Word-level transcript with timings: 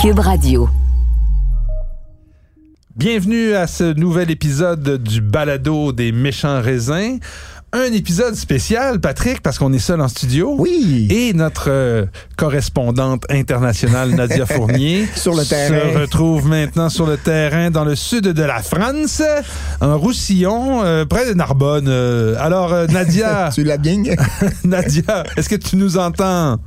Cube 0.00 0.18
Radio. 0.18 0.68
Bienvenue 2.96 3.54
à 3.54 3.66
ce 3.66 3.92
nouvel 3.94 4.30
épisode 4.30 5.02
du 5.02 5.20
balado 5.20 5.92
des 5.92 6.12
méchants 6.12 6.60
raisins. 6.60 7.18
Un 7.72 7.92
épisode 7.92 8.34
spécial, 8.34 9.00
Patrick, 9.00 9.42
parce 9.42 9.58
qu'on 9.58 9.72
est 9.72 9.78
seul 9.78 10.00
en 10.00 10.08
studio. 10.08 10.56
Oui. 10.58 11.06
Et 11.10 11.32
notre 11.34 11.70
euh, 11.70 12.06
correspondante 12.36 13.24
internationale, 13.30 14.10
Nadia 14.10 14.44
Fournier, 14.46 15.06
Sur 15.14 15.34
le 15.34 15.44
se 15.44 15.50
terrain. 15.50 16.00
retrouve 16.00 16.48
maintenant 16.48 16.88
sur 16.88 17.06
le 17.06 17.16
terrain 17.16 17.70
dans 17.70 17.84
le 17.84 17.94
sud 17.94 18.24
de 18.24 18.42
la 18.42 18.60
France, 18.62 19.22
en 19.80 19.96
Roussillon, 19.98 20.82
euh, 20.82 21.04
près 21.04 21.28
de 21.28 21.34
Narbonne. 21.34 21.86
Euh, 21.88 22.34
alors, 22.40 22.72
euh, 22.72 22.86
Nadia, 22.88 23.50
Tu 23.54 23.62
l'as 23.62 23.78
bien? 23.78 24.02
Nadia, 24.64 25.24
est-ce 25.36 25.48
que 25.48 25.56
tu 25.56 25.76
nous 25.76 25.96
entends? 25.96 26.58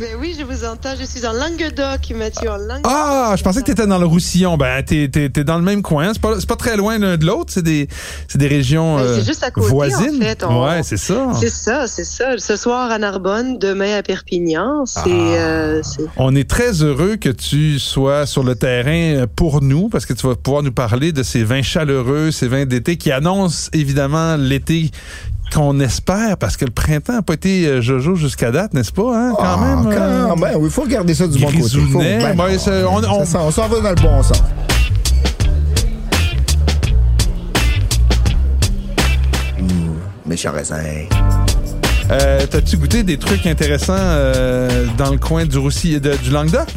Ben 0.00 0.08
oui, 0.20 0.34
je 0.36 0.42
vous 0.44 0.64
entends. 0.64 0.94
Je 0.98 1.04
suis 1.06 1.24
en 1.24 1.32
Languedoc, 1.32 2.10
Mathieu, 2.16 2.50
en 2.50 2.56
Languedoc. 2.56 2.82
Ah, 2.84 3.34
je 3.38 3.44
pensais 3.44 3.60
que 3.60 3.66
tu 3.66 3.70
étais 3.70 3.86
dans 3.86 3.98
le 3.98 4.06
Roussillon. 4.06 4.56
Ben, 4.56 4.82
t'es, 4.82 5.08
t'es, 5.08 5.28
t'es 5.30 5.44
dans 5.44 5.56
le 5.56 5.62
même 5.62 5.82
coin. 5.82 6.12
C'est 6.12 6.20
pas, 6.20 6.40
c'est 6.40 6.48
pas 6.48 6.56
très 6.56 6.76
loin 6.76 6.98
l'un 6.98 7.16
de 7.16 7.24
l'autre. 7.24 7.52
C'est 7.54 7.62
des, 7.62 7.86
c'est 8.26 8.38
des 8.38 8.48
régions 8.48 8.96
Ben, 8.96 9.02
euh, 9.02 9.22
juste 9.24 9.44
à 9.44 9.52
côté, 9.52 9.68
voisines. 9.68 10.16
en 10.20 10.24
fait. 10.24 10.42
On- 10.44 10.64
Ouais, 10.64 10.82
c'est 10.82 10.96
ça. 10.96 11.28
C'est 11.38 11.48
ça, 11.48 11.86
c'est 11.86 12.02
ça. 12.04 12.36
Ce 12.38 12.56
soir 12.56 12.90
à 12.90 12.98
Narbonne, 12.98 13.56
demain 13.58 13.96
à 13.96 14.02
Perpignan. 14.02 14.82
Ah. 14.96 15.04
euh, 15.06 15.80
On 16.16 16.34
est 16.34 16.50
très 16.50 16.82
heureux 16.82 17.14
que 17.14 17.28
tu 17.28 17.78
sois 17.78 18.26
sur 18.26 18.42
le 18.42 18.56
terrain 18.56 19.26
pour 19.36 19.62
nous 19.62 19.88
parce 19.88 20.06
que 20.06 20.12
tu 20.12 20.26
vas 20.26 20.34
pouvoir 20.34 20.64
nous 20.64 20.72
parler 20.72 21.12
de 21.12 21.22
ces 21.22 21.44
vins 21.44 21.62
chaleureux, 21.62 22.32
ces 22.32 22.48
vins 22.48 22.64
d'été 22.66 22.96
qui 22.96 23.12
annoncent 23.12 23.68
évidemment 23.72 24.34
l'été 24.36 24.90
qu'on 25.52 25.78
espère 25.80 26.36
parce 26.36 26.56
que 26.56 26.64
le 26.64 26.70
printemps 26.70 27.12
n'a 27.14 27.22
pas 27.22 27.34
été 27.34 27.66
euh, 27.66 27.80
jojo 27.80 28.16
jusqu'à 28.16 28.50
date, 28.50 28.74
n'est-ce 28.74 28.92
pas? 28.92 29.16
Hein, 29.16 29.32
quand 29.36 29.44
Ah, 29.44 29.56
même. 29.56 29.92
euh, 29.92 30.26
quand 30.28 30.36
même. 30.36 30.56
Oui, 30.56 30.64
il 30.64 30.70
faut 30.70 30.82
regarder 30.82 31.14
ça 31.14 31.26
du 31.28 31.38
bon 31.38 31.46
côté. 31.46 31.78
Faut- 31.92 31.98
ben, 32.00 32.34
on- 32.38 33.24
ça 33.24 33.50
s'en 33.50 33.68
va 33.68 33.80
dans 33.80 33.90
le 33.90 33.94
bon 34.02 34.22
sens. 34.22 34.42
Mmh, 39.58 39.66
méchant 40.26 40.52
raisin. 40.52 40.82
euh, 42.10 42.46
T'as-tu 42.50 42.76
goûté 42.76 43.02
des 43.02 43.18
trucs 43.18 43.46
intéressants 43.46 43.94
euh, 43.96 44.86
dans 44.98 45.10
le 45.10 45.18
coin 45.18 45.44
du 45.46 45.58
Roussillon, 45.58 46.00
de- 46.00 46.16
du 46.16 46.30
Languedoc? 46.30 46.68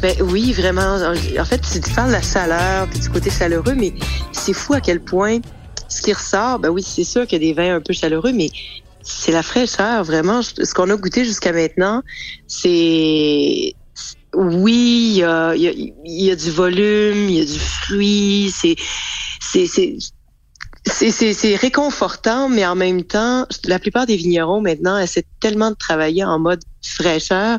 Ben 0.00 0.14
oui, 0.24 0.52
vraiment. 0.52 0.96
En 1.40 1.44
fait, 1.44 1.60
tu 1.60 1.80
parles 1.94 2.08
de 2.08 2.12
la 2.14 2.22
chaleur, 2.22 2.86
puis 2.90 2.98
du 2.98 3.08
côté 3.08 3.30
chaleureux, 3.30 3.74
mais 3.76 3.92
c'est 4.32 4.52
fou 4.52 4.74
à 4.74 4.80
quel 4.80 5.00
point 5.00 5.38
ce 5.92 6.02
qui 6.02 6.12
ressort. 6.12 6.58
Ben 6.58 6.70
oui, 6.70 6.82
c'est 6.82 7.04
sûr 7.04 7.26
qu'il 7.26 7.42
y 7.42 7.44
a 7.44 7.48
des 7.48 7.54
vins 7.54 7.76
un 7.76 7.80
peu 7.80 7.92
chaleureux, 7.92 8.32
mais 8.32 8.50
c'est 9.02 9.32
la 9.32 9.42
fraîcheur, 9.42 10.04
vraiment. 10.04 10.42
Ce 10.42 10.74
qu'on 10.74 10.90
a 10.90 10.96
goûté 10.96 11.24
jusqu'à 11.24 11.52
maintenant, 11.52 12.02
c'est 12.46 13.74
oui, 14.34 15.12
il 15.16 15.92
y 16.06 16.30
a, 16.30 16.36
du 16.36 16.50
volume, 16.50 17.28
il 17.28 17.38
y 17.38 17.40
a 17.40 17.44
du 17.44 17.58
fruit, 17.58 18.50
c'est 18.50 18.76
c'est 20.84 21.56
réconfortant, 21.56 22.48
mais 22.48 22.66
en 22.66 22.74
même 22.74 23.04
temps, 23.04 23.46
la 23.64 23.78
plupart 23.78 24.06
des 24.06 24.16
vignerons 24.16 24.60
maintenant 24.60 24.98
essaient 24.98 25.26
tellement 25.38 25.70
de 25.70 25.76
travailler 25.76 26.24
en 26.24 26.38
mode 26.38 26.62
fraîcheur 26.82 27.58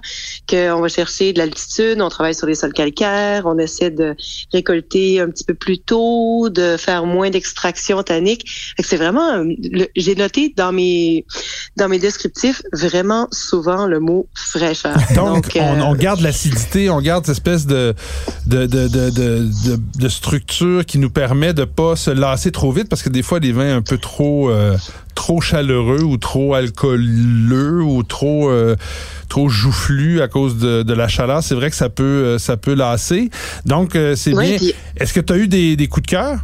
qu'on 0.50 0.82
va 0.82 0.88
chercher 0.88 1.34
de 1.34 1.40
l'altitude, 1.40 2.02
on 2.02 2.10
travaille 2.10 2.36
sur 2.36 2.48
les 2.48 2.56
sols 2.56 2.74
calcaires, 2.74 3.44
on 3.46 3.58
essaie 3.58 3.90
de 3.92 4.16
récolter 4.52 5.20
un 5.20 5.30
petit 5.30 5.44
peu 5.44 5.54
plus 5.54 5.80
tôt, 5.80 6.50
de 6.50 6.78
faire 6.78 7.06
moins 7.06 7.30
d'extraction 7.30 8.04
tannique. 8.04 8.74
C'est 8.80 8.98
vraiment, 8.98 9.32
euh, 9.34 9.46
j'ai 9.96 10.16
noté 10.16 10.54
dans 10.56 10.72
mes 10.72 11.26
dans 11.78 11.88
mes 11.90 12.00
descriptifs 12.00 12.62
vraiment 12.72 13.28
souvent 13.32 13.88
le 13.88 14.00
mot 14.00 14.28
fraîcheur. 14.34 14.96
Donc, 15.16 15.52
on, 15.56 15.60
euh, 15.60 15.82
on 15.84 15.96
garde 15.96 16.22
l'acidité, 16.22 16.90
on 16.90 17.02
garde 17.02 17.26
cette 17.26 17.34
espèce 17.34 17.66
de, 17.66 17.94
de, 18.46 18.66
de, 18.66 18.88
de, 18.88 19.10
de, 19.10 19.50
de- 19.66 19.80
de 20.00 20.10
structure 20.10 20.86
qui 20.86 20.98
nous 20.98 21.10
permet 21.10 21.54
de 21.54 21.64
pas 21.66 21.96
se 21.96 22.12
lasser 22.12 22.52
trop 22.52 22.72
vite 22.72 22.90
parce 22.90 23.02
que 23.02 23.10
des 23.10 23.24
fois, 23.24 23.40
les 23.40 23.52
vins 23.52 23.78
un 23.78 23.82
peu 23.82 23.98
trop, 23.98 24.50
euh, 24.50 24.78
trop 25.16 25.42
chaleureux 25.42 26.02
ou 26.04 26.18
trop 26.18 26.54
alcooleux 26.54 27.82
ou 27.82 28.04
trop, 28.04 28.50
euh, 28.50 28.76
trop 29.30 29.50
joufflus 29.50 30.22
à 30.22 30.28
cause 30.28 30.58
de, 30.58 30.84
de 30.84 30.94
la 30.94 31.08
chaleur, 31.08 31.44
c'est 31.44 31.56
vrai 31.56 31.70
que 31.70 31.76
ça 31.76 31.90
peut, 31.90 32.04
euh, 32.04 32.38
ça 32.40 32.58
peut 32.58 32.74
lasser. 32.74 33.30
Donc, 33.66 33.96
euh, 33.96 34.16
c'est 34.16 34.32
bien. 34.32 34.58
puis- 34.58 34.74
Est-ce 34.98 35.14
que 35.14 35.20
tu 35.20 35.34
as 35.34 35.38
eu 35.38 35.48
des, 35.48 35.76
des 35.76 35.88
coups 35.88 36.06
de 36.06 36.12
cœur? 36.12 36.40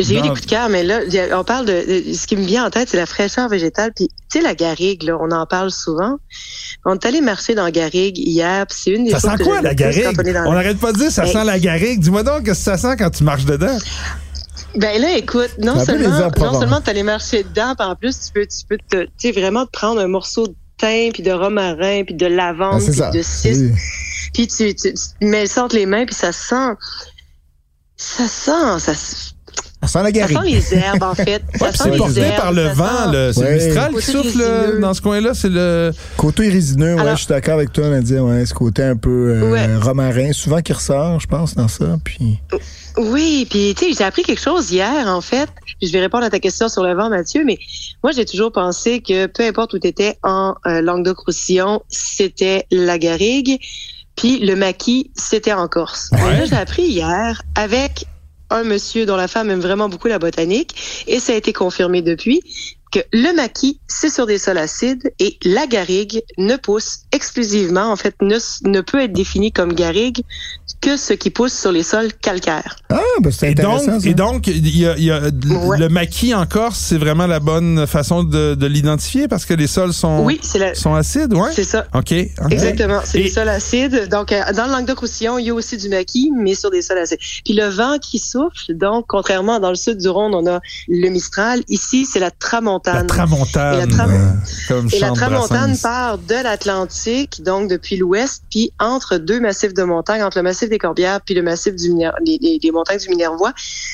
J'ai 0.00 0.16
eu 0.16 0.20
des 0.22 0.28
coups 0.28 0.42
de 0.42 0.46
cœur, 0.46 0.68
mais 0.68 0.84
là, 0.84 1.00
on 1.36 1.42
parle 1.42 1.66
de, 1.66 1.72
de- 1.72 2.14
ce 2.14 2.28
qui 2.28 2.36
me 2.36 2.44
vient 2.44 2.64
en 2.64 2.70
tête, 2.70 2.88
c'est 2.88 2.96
la 2.96 3.04
fraîcheur 3.06 3.48
végétale. 3.48 3.90
Puis, 3.96 4.06
tu 4.30 4.38
sais, 4.38 4.44
la 4.44 4.54
garrigue, 4.54 5.02
là, 5.02 5.16
on 5.20 5.32
en 5.32 5.44
parle 5.44 5.72
souvent. 5.72 6.18
On 6.84 6.94
est 6.94 7.04
allé 7.04 7.20
marcher 7.20 7.56
dans 7.56 7.68
Garrigue 7.68 8.16
hier, 8.16 8.64
puis 8.68 8.78
c'est 8.80 8.90
une 8.92 9.06
des 9.06 9.10
Ça 9.10 9.18
choses 9.18 9.30
sent 9.32 9.36
que 9.38 9.42
quoi, 9.42 9.60
la 9.60 9.74
garrigue? 9.74 10.06
on 10.16 10.22
la- 10.22 10.50
n'arrête 10.54 10.78
pas 10.78 10.92
de 10.92 10.98
dire 10.98 11.10
ça 11.10 11.26
sent 11.26 11.44
la 11.44 11.58
garrigue. 11.58 11.98
Dis-moi 11.98 12.22
donc, 12.22 12.44
qu'est-ce 12.44 12.64
que 12.64 12.76
ça 12.76 12.78
sent 12.78 12.94
quand 12.96 13.10
tu 13.10 13.24
marches 13.24 13.44
dedans? 13.44 13.76
Ben 14.78 15.00
là, 15.00 15.16
écoute, 15.16 15.50
non 15.58 15.84
seulement, 15.84 16.30
non 16.38 16.60
seulement 16.60 16.80
t'allais 16.80 17.02
marcher 17.02 17.42
dedans, 17.42 17.74
puis 17.76 17.86
en 17.86 17.96
plus, 17.96 18.18
tu 18.20 18.32
peux, 18.32 18.46
tu 18.46 18.64
peux 18.68 18.78
te, 18.88 19.04
tu 19.04 19.10
sais, 19.18 19.32
vraiment 19.32 19.66
te 19.66 19.72
prendre 19.72 20.00
un 20.00 20.06
morceau 20.06 20.46
de 20.46 20.54
thym, 20.76 21.12
puis 21.12 21.24
de 21.24 21.32
romarin, 21.32 22.04
puis 22.04 22.14
de 22.14 22.26
lavande, 22.26 22.80
c'est 22.80 23.10
puis 23.10 23.18
de 23.18 23.22
cis, 23.22 23.72
puis 24.32 24.46
tu, 24.46 24.74
tu, 24.76 24.94
tu 24.94 25.26
mets 25.26 25.46
ça 25.46 25.64
entre 25.64 25.74
les 25.74 25.86
mains, 25.86 26.06
puis 26.06 26.14
ça 26.14 26.30
sent, 26.30 26.74
ça 27.96 28.28
sent, 28.28 28.78
ça, 28.78 28.94
On 29.80 29.86
sent 29.86 29.98
la 29.98 30.04
ça 30.06 30.10
garrigue. 30.10 30.38
sent 30.60 30.72
les 30.74 30.74
herbes, 30.78 31.02
en 31.04 31.14
fait. 31.14 31.42
Ouais, 31.60 31.72
ça 31.72 31.84
c'est 31.84 31.90
les 31.90 31.96
porté 31.98 32.20
herbes, 32.20 32.36
par 32.36 32.52
le 32.52 32.64
ça 32.66 32.72
vent, 32.74 32.86
sent- 32.88 33.12
le- 33.12 33.32
c'est 33.32 33.40
Ouais. 33.40 33.50
le 33.58 33.64
Mistral 33.64 33.94
qui 33.94 34.02
souffle 34.02 34.40
euh, 34.40 34.60
résineux. 34.62 34.80
dans 34.80 34.94
ce 34.94 35.00
coin-là, 35.02 35.34
c'est 35.34 35.48
le... 35.48 35.92
Côté 36.16 36.48
résineux, 36.48 36.94
ouais, 36.94 37.00
Alors- 37.00 37.12
je 37.16 37.18
suis 37.22 37.28
d'accord 37.28 37.54
avec 37.54 37.72
toi, 37.72 37.88
Nadia. 37.88 38.22
Ouais, 38.24 38.44
ce 38.44 38.54
côté 38.54 38.82
un 38.82 38.96
peu 38.96 39.08
euh, 39.40 39.50
Ouais. 39.52 39.76
romarin, 39.76 40.32
souvent 40.32 40.60
qui 40.62 40.72
ressort, 40.72 41.20
je 41.20 41.26
pense, 41.28 41.54
dans 41.54 41.68
ça. 41.68 41.96
Puis, 42.04 42.38
Oui, 42.96 43.46
puis 43.48 43.74
tu 43.78 43.84
sais, 43.86 43.92
j'ai 43.96 44.02
appris 44.04 44.22
quelque 44.24 44.40
chose 44.42 44.72
hier 44.72 45.06
en 45.06 45.20
fait. 45.20 45.48
Je 45.80 45.92
vais 45.92 46.00
répondre 46.00 46.24
à 46.24 46.30
ta 46.30 46.40
question 46.40 46.68
sur 46.68 46.82
le 46.82 46.94
vent, 46.94 47.08
Mathieu, 47.08 47.44
mais 47.44 47.56
moi 48.02 48.10
j'ai 48.12 48.24
toujours 48.24 48.50
pensé 48.50 49.00
que 49.00 49.26
peu 49.26 49.44
importe 49.44 49.72
où 49.74 49.78
tu 49.78 49.86
étais 49.86 50.18
en 50.24 50.56
euh, 50.66 50.80
Languedoc-Roussillon, 50.82 51.80
c'était 51.88 52.66
la 52.72 52.98
Garrigue, 52.98 53.60
puis 54.16 54.40
le 54.40 54.56
maquis, 54.56 55.12
c'était 55.14 55.52
en 55.52 55.68
Corse. 55.68 56.10
Ouais. 56.12 56.38
Là, 56.38 56.44
j'ai 56.46 56.56
appris 56.56 56.82
hier 56.82 57.40
avec 57.54 58.06
un 58.50 58.64
monsieur 58.64 59.06
dont 59.06 59.16
la 59.16 59.28
femme 59.28 59.50
aime 59.50 59.60
vraiment 59.60 59.88
beaucoup 59.88 60.08
la 60.08 60.18
botanique, 60.18 61.04
et 61.06 61.20
ça 61.20 61.32
a 61.32 61.36
été 61.36 61.52
confirmé 61.52 62.02
depuis 62.02 62.42
que 62.90 63.00
le 63.12 63.34
maquis, 63.34 63.78
c'est 63.86 64.08
sur 64.10 64.26
des 64.26 64.38
sols 64.38 64.58
acides 64.58 65.12
et 65.18 65.38
la 65.44 65.66
garrigue 65.66 66.22
ne 66.38 66.56
pousse 66.56 67.00
exclusivement, 67.12 67.90
en 67.92 67.96
fait, 67.96 68.14
ne, 68.22 68.36
ne 68.68 68.80
peut 68.80 69.02
être 69.02 69.12
définie 69.12 69.52
comme 69.52 69.72
garrigue 69.72 70.22
que 70.80 70.96
ce 70.96 71.12
qui 71.12 71.30
pousse 71.30 71.52
sur 71.52 71.72
les 71.72 71.82
sols 71.82 72.12
calcaires. 72.14 72.76
ah, 72.90 73.00
ben 73.20 73.32
c'est 73.32 73.50
Et 73.50 73.54
donc, 73.54 73.80
intéressant. 73.80 74.00
ça. 74.00 74.08
et 74.08 74.14
donc, 74.14 74.46
il 74.46 74.76
y 74.78 74.86
a, 74.86 74.96
il 74.96 75.04
y 75.04 75.10
a- 75.10 75.20
Ouais. 75.66 75.78
le 75.78 75.88
maquis 75.88 76.34
en 76.34 76.46
Corse, 76.46 76.78
c'est 76.78 76.98
vraiment 76.98 77.26
la 77.26 77.40
bonne 77.40 77.86
façon 77.86 78.22
de, 78.22 78.54
de 78.54 78.66
l'identifier 78.66 79.26
parce 79.28 79.44
que 79.44 79.54
les 79.54 79.66
sols 79.66 79.92
sont, 79.92 80.24
Oui, 80.24 80.38
c'est 80.42 80.58
la, 80.58 80.74
sont 80.74 80.94
acides, 80.94 81.34
ouais? 81.34 81.50
c'est 81.52 81.64
ça. 81.64 81.86
OK. 81.94 82.12
ok. 82.40 82.52
Exactement, 82.52 83.00
c'est 83.04 83.20
Et- 83.20 83.24
des 83.24 83.30
sols 83.30 83.48
acides. 83.48 84.08
Donc, 84.08 84.30
euh, 84.32 84.40
dans 84.54 84.66
le 84.66 84.72
Languedoc-Roussillon, 84.72 85.38
il 85.38 85.46
y 85.46 85.50
a 85.50 85.54
aussi 85.54 85.76
du 85.76 85.88
maquis, 85.88 86.30
mais 86.36 86.54
sur 86.54 86.70
des 86.70 86.82
sols 86.82 86.98
acides. 86.98 87.18
Puis 87.44 87.54
le 87.54 87.66
vent 87.68 87.98
qui 88.00 88.18
souffle, 88.18 88.74
donc, 88.74 89.06
contrairement 89.08 89.56
à 89.56 89.60
dans 89.60 89.70
le 89.70 89.74
sud 89.76 89.98
du 89.98 90.08
Rhône, 90.08 90.34
on 90.34 90.46
a 90.46 90.60
le 90.88 91.08
Mistral. 91.08 91.62
Ici, 91.68 92.06
c'est 92.06 92.20
la 92.20 92.30
tramontane. 92.30 92.77
La 92.86 93.06
tramontane. 93.06 93.74
Et 93.74 93.78
la 93.78 93.86
tram- 93.86 94.40
comme 94.68 94.88
Et 94.92 94.98
la 94.98 95.08
chante 95.08 95.16
tramontane 95.16 95.76
part 95.78 96.18
de 96.18 96.34
l'Atlantique, 96.42 97.42
donc 97.42 97.68
depuis 97.70 97.96
l'ouest, 97.96 98.42
puis 98.50 98.72
entre 98.78 99.18
deux 99.18 99.40
massifs 99.40 99.74
de 99.74 99.82
montagnes, 99.82 100.22
entre 100.22 100.38
le 100.38 100.42
massif 100.42 100.68
des 100.68 100.78
Corbières 100.78 101.20
puis 101.20 101.34
le 101.34 101.42
massif 101.42 101.74
du 101.74 101.90
Miner- 101.90 102.10
montagnes 102.72 102.98
du 102.98 103.08
Minervois, 103.08 103.52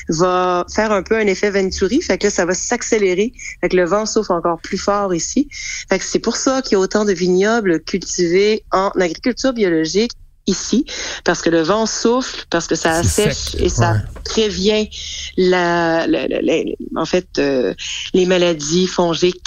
va 0.09 0.65
faire 0.75 0.93
un 0.93 1.03
peu 1.03 1.17
un 1.17 1.27
effet 1.27 1.50
Venturi. 1.50 2.00
Fait 2.03 2.19
que 2.19 2.27
là, 2.27 2.31
ça 2.31 2.44
va 2.44 2.55
s'accélérer. 2.55 3.33
Fait 3.61 3.69
que 3.69 3.77
le 3.77 3.84
vent 3.84 4.06
souffle 4.06 4.33
encore 4.33 4.61
plus 4.61 4.78
fort 4.78 5.15
ici. 5.15 5.49
Fait 5.89 5.99
que 5.99 6.05
c'est 6.05 6.19
pour 6.19 6.37
ça 6.37 6.62
qu'il 6.62 6.73
y 6.73 6.75
a 6.77 6.78
autant 6.78 7.05
de 7.05 7.12
vignobles 7.12 7.81
cultivés 7.81 8.65
en 8.73 8.91
agriculture 9.00 9.53
biologique 9.53 10.12
ici, 10.46 10.85
parce 11.25 11.41
que 11.43 11.50
le 11.50 11.62
vent 11.62 11.87
souffle, 11.87 12.44
parce 12.50 12.67
que 12.67 12.75
ça 12.75 12.93
assèche 12.93 13.35
sec, 13.52 13.61
et 13.62 13.69
ça 13.69 13.93
ouais. 13.93 13.99
prévient 14.25 14.88
la, 15.37 16.06
la- 16.06 16.29
la- 16.29 16.43
la- 16.43 16.62
en 17.00 17.05
fait, 17.06 17.26
euh, 17.38 17.75
les 18.12 18.26
maladies 18.26 18.87
fongiques 18.87 19.43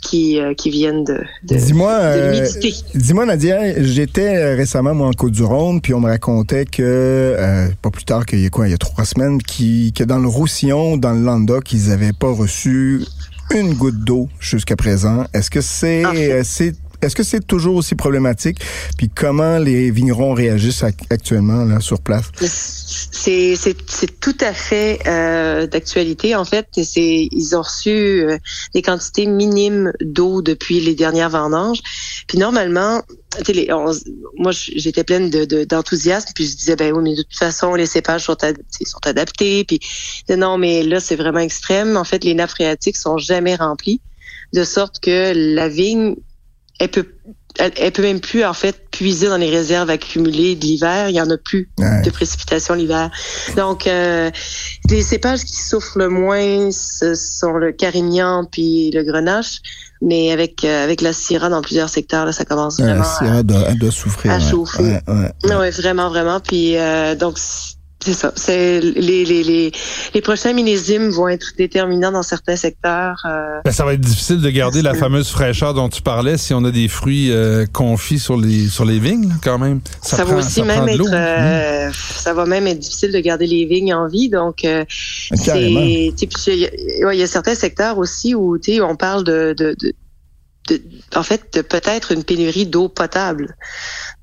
qui, 0.00 0.38
euh, 0.40 0.54
qui 0.54 0.70
viennent 0.70 1.02
de, 1.02 1.20
de, 1.42 1.56
Dis-moi, 1.56 1.90
euh, 1.92 2.32
l'humidité. 2.32 2.72
dis-moi 2.94 3.26
Nadia, 3.26 3.82
j'étais 3.82 4.36
euh, 4.36 4.54
récemment 4.54 4.94
moi 4.94 5.08
en 5.08 5.12
Côte-du-Rhône, 5.12 5.80
puis 5.80 5.92
on 5.92 6.00
me 6.00 6.08
racontait 6.08 6.64
que 6.66 6.82
euh, 6.82 7.68
pas 7.82 7.90
plus 7.90 8.04
tard 8.04 8.24
qu'il 8.24 8.38
y 8.40 8.46
a 8.46 8.48
quoi, 8.48 8.68
il 8.68 8.70
y 8.70 8.74
a 8.74 8.78
trois 8.78 9.04
semaines, 9.04 9.42
qui, 9.42 9.92
que 9.92 10.04
dans 10.04 10.18
le 10.20 10.28
Roussillon, 10.28 10.96
dans 10.96 11.12
le 11.12 11.22
Languedoc, 11.24 11.72
ils 11.72 11.88
n'avaient 11.88 12.12
pas 12.12 12.30
reçu 12.30 13.02
une 13.50 13.74
goutte 13.74 13.98
d'eau 14.04 14.28
jusqu'à 14.38 14.76
présent. 14.76 15.24
Est-ce 15.34 15.50
que 15.50 15.60
c'est 15.60 16.06
En 16.06 16.12
fait. 16.12 16.32
euh, 16.32 16.42
c'est 16.44 16.74
est-ce 17.00 17.14
que 17.14 17.22
c'est 17.22 17.46
toujours 17.46 17.76
aussi 17.76 17.94
problématique? 17.94 18.58
Puis 18.96 19.08
comment 19.08 19.58
les 19.58 19.90
vignerons 19.90 20.34
réagissent 20.34 20.82
actuellement 20.82 21.64
là, 21.64 21.80
sur 21.80 22.00
place? 22.00 22.26
C'est, 22.40 23.56
tout 24.20 24.36
à 24.40 24.52
fait 24.52 25.00
euh, 25.06 25.66
d'actualité. 25.66 26.34
En 26.34 26.44
fait, 26.44 26.66
c'est 26.82 27.28
ils 27.30 27.56
ont 27.56 27.62
reçu 27.62 27.90
euh, 27.90 28.38
des 28.74 28.82
quantités 28.82 29.26
minimes 29.26 29.92
d'eau 30.00 30.42
depuis 30.42 30.80
les 30.80 30.94
dernières 30.94 31.30
vendanges. 31.30 31.80
Puis 32.26 32.38
normalement, 32.38 33.02
les, 33.48 33.68
moi 34.36 34.52
j'étais 34.52 35.04
pleine 35.04 35.30
de, 35.30 35.64
d'enthousiasme. 35.64 36.30
puis 36.34 36.46
je 36.46 36.56
disais 36.56 36.76
ben 36.76 36.92
oui, 36.92 37.02
mais 37.02 37.16
de 37.16 37.22
toute 37.22 37.36
façon 37.36 37.74
les 37.74 37.86
cépages 37.86 38.24
sont, 38.24 38.36
sont 38.84 39.06
adaptés. 39.06 39.64
Puis 39.64 39.80
non, 40.30 40.58
mais 40.58 40.82
là 40.82 40.98
c'est 40.98 41.16
vraiment 41.16 41.40
extrême. 41.40 41.96
En 41.96 42.04
fait, 42.04 42.24
les 42.24 42.34
nappes 42.34 42.50
phréatiques 42.50 42.96
sont 42.96 43.18
jamais 43.18 43.54
remplies 43.54 44.00
de 44.52 44.64
sorte 44.64 45.00
que 45.00 45.32
la 45.34 45.68
vigne 45.68 46.16
elle 46.78 46.88
peut 46.88 47.06
elle, 47.58 47.92
peut 47.92 48.02
même 48.02 48.20
plus 48.20 48.44
en 48.44 48.52
fait 48.52 48.88
puiser 48.90 49.28
dans 49.28 49.36
les 49.36 49.50
réserves 49.50 49.90
accumulées 49.90 50.54
de 50.54 50.60
l'hiver. 50.60 51.08
Il 51.08 51.16
y 51.16 51.20
en 51.20 51.28
a 51.30 51.36
plus 51.36 51.68
de 51.78 52.10
précipitations 52.10 52.74
l'hiver. 52.74 53.10
Donc 53.56 53.86
euh, 53.86 54.30
les 54.88 55.02
cépages 55.02 55.44
qui 55.44 55.56
souffrent 55.56 55.98
le 55.98 56.08
moins 56.08 56.70
ce 56.70 57.14
sont 57.14 57.52
le 57.52 57.72
carignan 57.72 58.44
puis 58.50 58.90
le 58.92 59.02
grenache. 59.02 59.60
Mais 60.00 60.30
avec 60.30 60.62
euh, 60.62 60.84
avec 60.84 61.00
la 61.00 61.12
syrah 61.12 61.48
dans 61.48 61.60
plusieurs 61.60 61.88
secteurs, 61.88 62.24
là, 62.24 62.30
ça 62.30 62.44
commence 62.44 62.78
vraiment 62.78 63.00
la 63.00 63.04
syrah 63.04 63.42
doit, 63.42 63.74
doit 63.74 63.90
souffrir. 63.90 64.30
À 64.30 64.38
chauffer. 64.38 65.00
Ouais, 65.08 65.70
vraiment, 65.70 66.08
vraiment. 66.08 66.38
Puis 66.38 66.76
euh, 66.76 67.16
donc 67.16 67.38
c'est 68.00 68.14
ça. 68.14 68.32
C'est 68.36 68.80
les, 68.80 69.24
les, 69.24 69.42
les, 69.42 69.72
les, 70.14 70.20
prochains 70.20 70.52
millésimes 70.52 71.10
vont 71.10 71.28
être 71.28 71.54
déterminants 71.56 72.12
dans 72.12 72.22
certains 72.22 72.54
secteurs. 72.54 73.20
Euh, 73.26 73.60
ben, 73.64 73.72
ça 73.72 73.84
va 73.84 73.94
être 73.94 74.00
difficile 74.00 74.40
de 74.40 74.50
garder 74.50 74.82
la 74.82 74.94
fameuse 74.94 75.28
fraîcheur 75.30 75.74
dont 75.74 75.88
tu 75.88 76.00
parlais 76.00 76.38
si 76.38 76.54
on 76.54 76.64
a 76.64 76.70
des 76.70 76.86
fruits 76.86 77.32
euh, 77.32 77.66
confits 77.66 78.20
sur 78.20 78.36
les 78.36 78.68
sur 78.68 78.84
les 78.84 79.00
vignes 79.00 79.34
quand 79.42 79.58
même. 79.58 79.80
Ça, 80.00 80.24
va 80.24 80.36
aussi 80.36 80.62
même 80.62 80.88
être 80.88 81.12
euh, 81.12 81.90
ça 81.92 82.32
va 82.34 82.46
même 82.46 82.68
être 82.68 82.78
difficile 82.78 83.12
de 83.12 83.18
garder 83.18 83.46
les 83.46 83.66
vignes 83.66 83.94
en 83.94 84.06
vie. 84.06 84.28
Donc 84.28 84.64
euh, 84.64 84.84
c'est 85.34 85.70
il 85.70 87.18
y, 87.18 87.22
a 87.22 87.26
certains 87.26 87.56
secteurs 87.56 87.98
aussi 87.98 88.34
où 88.34 88.58
on 88.82 88.96
parle 88.96 89.24
de, 89.24 89.54
de, 89.56 89.74
de 89.80 89.92
en 91.16 91.22
fait, 91.22 91.62
peut-être 91.68 92.12
une 92.12 92.24
pénurie 92.24 92.66
d'eau 92.66 92.88
potable 92.88 93.56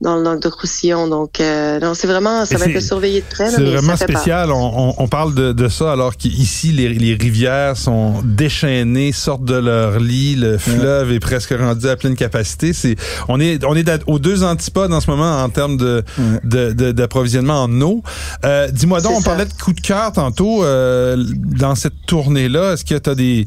dans 0.01 0.17
le 0.17 0.23
Languedoc-Roussillon. 0.23 1.07
Donc, 1.07 1.39
euh, 1.39 1.79
non, 1.79 1.93
c'est 1.93 2.07
vraiment, 2.07 2.45
ça 2.45 2.57
va 2.57 2.65
être 2.65 2.79
surveillé 2.81 3.21
de 3.21 3.25
près. 3.25 3.49
C'est 3.49 3.63
vraiment 3.63 3.95
spécial. 3.95 4.51
On, 4.51 4.93
on, 4.97 5.07
parle 5.07 5.33
de, 5.33 5.53
de, 5.53 5.69
ça 5.69 5.91
alors 5.91 6.17
qu'ici, 6.17 6.71
les, 6.71 6.89
les, 6.89 7.15
rivières 7.15 7.77
sont 7.77 8.21
déchaînées, 8.23 9.11
sortent 9.11 9.45
de 9.45 9.55
leur 9.55 9.99
lit, 9.99 10.35
le 10.35 10.57
fleuve 10.57 11.11
est 11.11 11.19
presque 11.19 11.53
rendu 11.57 11.87
à 11.87 11.95
pleine 11.95 12.15
capacité. 12.15 12.73
C'est, 12.73 12.95
on 13.27 13.39
est, 13.39 13.63
on 13.63 13.75
est 13.75 13.89
aux 14.07 14.19
deux 14.19 14.43
antipodes 14.43 14.91
en 14.91 14.99
ce 14.99 15.09
moment 15.09 15.41
en 15.41 15.49
termes 15.49 15.77
de, 15.77 16.03
d'approvisionnement 16.91 17.63
en 17.63 17.81
eau. 17.81 18.03
Euh, 18.43 18.69
dis-moi 18.69 19.01
donc, 19.01 19.17
on 19.17 19.21
parlait 19.21 19.45
de 19.45 19.53
coup 19.53 19.73
de 19.73 19.81
cœur 19.81 20.11
tantôt 20.11 20.63
euh, 20.63 21.15
dans 21.17 21.75
cette 21.75 22.05
tournée-là. 22.05 22.73
Est-ce 22.73 22.85
que 22.85 22.97
tu 22.97 23.09
as 23.09 23.15
des 23.15 23.45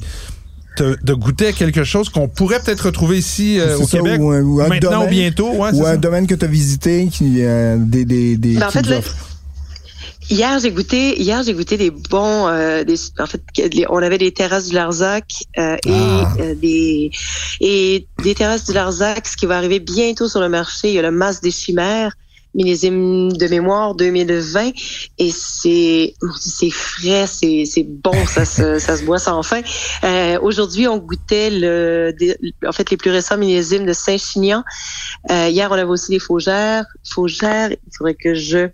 de 0.83 1.15
goûter 1.15 1.49
à 1.49 1.53
quelque 1.53 1.85
chose 1.85 2.09
qu'on 2.09 2.29
pourrait 2.29 2.61
peut-être 2.61 2.87
retrouver 2.87 3.19
ici 3.19 3.59
euh, 3.59 3.79
au 3.79 3.87
Québec 3.87 4.21
ou, 4.21 4.61
maintenant 4.63 5.07
ou 5.07 5.09
bientôt. 5.09 5.51
ou 5.53 5.87
un 5.87 5.97
domaine 5.97 6.27
que 6.27 6.35
tu 6.35 6.45
as 6.45 6.49
visité 6.49 7.09
qui 7.11 7.43
euh, 7.43 7.77
des, 7.79 8.05
des, 8.05 8.37
des 8.37 8.55
ben, 8.55 8.69
en 8.69 8.71
fait, 8.71 8.85
Hier, 10.31 10.59
j'ai 10.61 10.71
goûté. 10.71 11.19
Hier, 11.21 11.43
j'ai 11.43 11.55
goûté 11.55 11.79
des 11.79 11.91
bons. 11.91 12.49
Euh, 12.49 12.85
des, 12.85 12.97
en 13.19 13.27
fait, 13.27 13.43
on 13.89 14.03
avait 14.03 14.19
des 14.19 14.31
terrasses 14.31 14.69
du 14.69 14.75
Larzac 14.75 15.25
euh, 15.59 15.77
et 15.87 15.91
ah. 15.91 16.35
des 16.55 17.11
et 17.61 18.07
des 18.23 18.35
terrasses 18.35 18.67
du 18.67 18.75
Larzac. 18.75 19.27
Ce 19.27 19.37
qui 19.37 19.47
va 19.47 19.57
arriver 19.57 19.81
bientôt 19.81 20.29
sur 20.29 20.41
le 20.41 20.51
marché, 20.51 20.89
il 20.89 20.95
y 20.95 20.99
a 20.99 21.03
le 21.03 21.11
Mas 21.11 21.41
des 21.41 21.51
Chimères 21.51 22.13
millésime 22.55 23.33
de 23.33 23.47
mémoire 23.47 23.95
2020 23.95 24.71
et 25.19 25.31
c'est 25.31 26.15
c'est 26.41 26.71
frais, 26.71 27.27
c'est 27.27 27.65
c'est 27.65 27.85
bon, 27.85 28.15
ça 28.27 28.45
se 28.45 28.79
ça 28.79 28.97
se 28.97 29.05
boit 29.05 29.19
sans 29.19 29.43
fin. 29.43 29.61
Euh, 30.05 30.39
Aujourd'hui, 30.41 30.87
on 30.89 30.99
goûtait 30.99 31.51
le 31.51 32.15
en 32.67 32.73
fait 32.73 32.91
les 32.91 32.97
plus 32.97 33.11
récents 33.11 33.37
millésimes 33.37 33.87
de 33.87 33.93
Saint-Chinian. 33.93 34.65
Euh, 35.31 35.49
hier, 35.49 35.69
on 35.71 35.75
avait 35.75 35.85
aussi 35.85 36.13
les 36.13 36.19
Faugères. 36.19 36.85
Faugères, 37.05 37.71
il 37.71 37.97
faudrait 37.97 38.15
que 38.15 38.35
je 38.35 38.69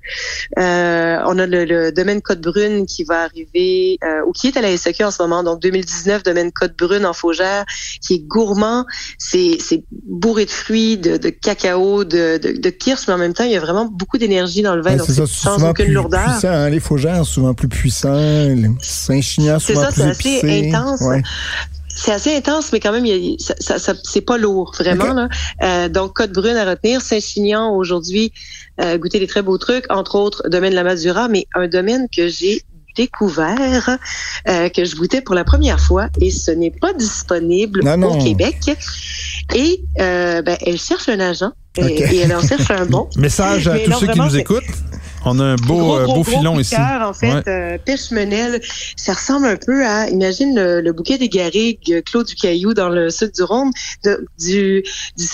euh, 0.59 1.19
on 1.27 1.39
a 1.39 1.47
le, 1.47 1.91
domaine 1.91 2.23
Côte-Brune 2.23 2.87
qui 2.87 3.05
va 3.05 3.23
arriver 3.23 3.99
euh, 4.05 4.23
ou 4.27 4.33
qui 4.33 4.49
est 4.49 4.57
à 4.57 4.61
la 4.61 4.77
SEQ 4.77 5.05
en 5.05 5.11
ce 5.11 5.23
moment. 5.23 5.43
Donc 5.43 5.61
2019 5.61 6.23
domaine 6.23 6.53
Côte-Brune 6.53 7.07
en 7.07 7.13
Faugères 7.13 7.65
qui 8.01 8.15
est 8.15 8.19
gourmand, 8.21 8.85
c'est 9.19 9.57
c'est 9.61 9.85
bourré 9.91 10.45
de 10.45 10.51
fruits, 10.51 10.99
de, 10.99 11.17
de 11.17 11.31
cacao, 11.31 12.05
de, 12.05 12.39
de, 12.39 12.53
de 12.59 12.71
kirsch, 12.71 13.09
mais 13.09 13.15
en 13.15 13.19
même 13.19 13.35
temps, 13.35 13.45
il 13.45 13.53
y 13.53 13.57
a 13.57 13.64
vraiment 13.65 13.87
beaucoup 13.87 14.19
d'énergie 14.19 14.63
dans 14.63 14.77
le 14.77 14.83
vin, 14.83 14.97
donc 14.97 15.07
c'est 15.09 15.27
sans 15.27 15.63
aucune 15.69 15.93
lourdeur. 15.93 16.33
Puissant, 16.33 16.49
hein, 16.49 16.71
les 16.71 16.81
fougères 16.81 17.25
souvent 17.25 17.55
plus 17.55 17.69
puissants, 17.69 18.15
les 18.15 18.71
Saint-Chinian 18.81 19.59
souvent 19.59 19.91
ça, 19.91 19.93
plus 19.93 20.23
C'est 20.23 20.45
assez 20.45 20.69
intense. 20.69 21.03
C'est 21.97 22.13
assez 22.13 22.35
intense, 22.35 22.73
mais 22.73 22.81
quand 22.81 22.93
même, 22.93 23.07
ça, 23.39 23.79
ça, 23.79 23.95
c'est 24.03 24.21
pas 24.21 24.37
lourd, 24.37 24.75
vraiment. 24.77 25.13
Là. 25.15 25.29
Euh, 25.63 25.89
donc, 25.89 26.15
Côte 26.15 26.33
Brune 26.33 26.57
à 26.57 26.69
retenir. 26.69 27.01
Saint-Chinian, 27.01 27.73
aujourd'hui, 27.73 28.33
euh, 28.81 28.99
goûter 28.99 29.21
des 29.21 29.29
très 29.29 29.43
beaux 29.43 29.59
trucs, 29.59 29.87
entre 29.91 30.17
autres, 30.17 30.43
domaine 30.49 30.71
de 30.71 30.75
la 30.75 30.83
Madura, 30.83 31.29
mais 31.29 31.47
un 31.55 31.69
domaine 31.69 32.09
que 32.15 32.27
j'ai 32.27 32.63
découvert, 32.97 33.99
euh, 34.49 34.69
que 34.69 34.85
je 34.85 34.97
goûtais 34.97 35.21
pour 35.21 35.35
la 35.35 35.45
première 35.45 35.81
fois, 35.81 36.09
et 36.21 36.31
ce 36.31 36.51
n'est 36.51 36.71
pas 36.71 36.93
disponible 36.93 37.81
au 37.89 38.19
Québec. 38.19 38.77
Et 39.55 39.85
euh, 40.01 40.43
ben, 40.43 40.57
elle 40.65 40.79
cherche 40.79 41.09
un 41.09 41.21
agent 41.21 41.53
et, 41.77 42.19
elle 42.19 42.35
en 42.35 42.41
cherche 42.41 42.71
un 42.71 42.87
bon. 42.87 43.09
Message 43.17 43.69
à 43.69 43.79
tous 43.79 43.93
ceux 43.93 44.07
qui 44.07 44.21
nous 44.21 44.37
écoutent. 44.37 44.63
On 45.27 45.39
a 45.39 45.45
un 45.45 45.57
beau, 45.57 45.97
euh, 45.97 46.07
beau 46.07 46.23
filon 46.23 46.61
ici. 46.61 46.77
en 46.77 47.13
fait, 47.13 47.33
ouais. 47.33 47.49
euh, 47.49 48.59
ça 48.97 49.15
ressemble 49.15 49.47
un 49.47 49.57
peu 49.57 49.85
à, 49.85 50.09
imagine 50.09 50.55
le, 50.55 50.93
bouquet 50.93 51.19
des 51.19 51.29
garrigues 51.29 52.03
Claude 52.05 52.27
Ducaillou 52.27 52.75
dans 52.75 52.89
le 52.89 53.11
sud 53.11 53.33
du 53.33 53.43
Rhône, 53.43 53.71
du, 54.39 54.85
du 55.17 55.25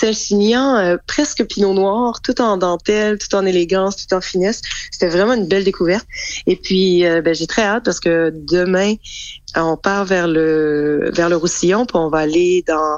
euh, 0.55 0.97
presque 1.07 1.43
pinot 1.45 1.73
noir, 1.73 2.21
tout 2.21 2.39
en 2.41 2.57
dentelle, 2.57 3.17
tout 3.17 3.35
en 3.35 3.45
élégance, 3.45 4.07
tout 4.07 4.15
en 4.15 4.21
finesse. 4.21 4.61
C'était 4.91 5.09
vraiment 5.09 5.33
une 5.33 5.47
belle 5.47 5.63
découverte. 5.63 6.05
Et 6.47 6.55
puis, 6.55 7.05
euh, 7.05 7.21
ben, 7.21 7.35
j'ai 7.35 7.47
très 7.47 7.63
hâte 7.63 7.83
parce 7.83 7.99
que 7.99 8.31
demain, 8.33 8.95
on 9.55 9.75
part 9.75 10.05
vers 10.05 10.27
le 10.27 11.11
vers 11.13 11.29
le 11.29 11.35
Roussillon, 11.35 11.85
puis 11.85 11.97
on 11.97 12.09
va 12.09 12.19
aller 12.19 12.63
dans 12.67 12.97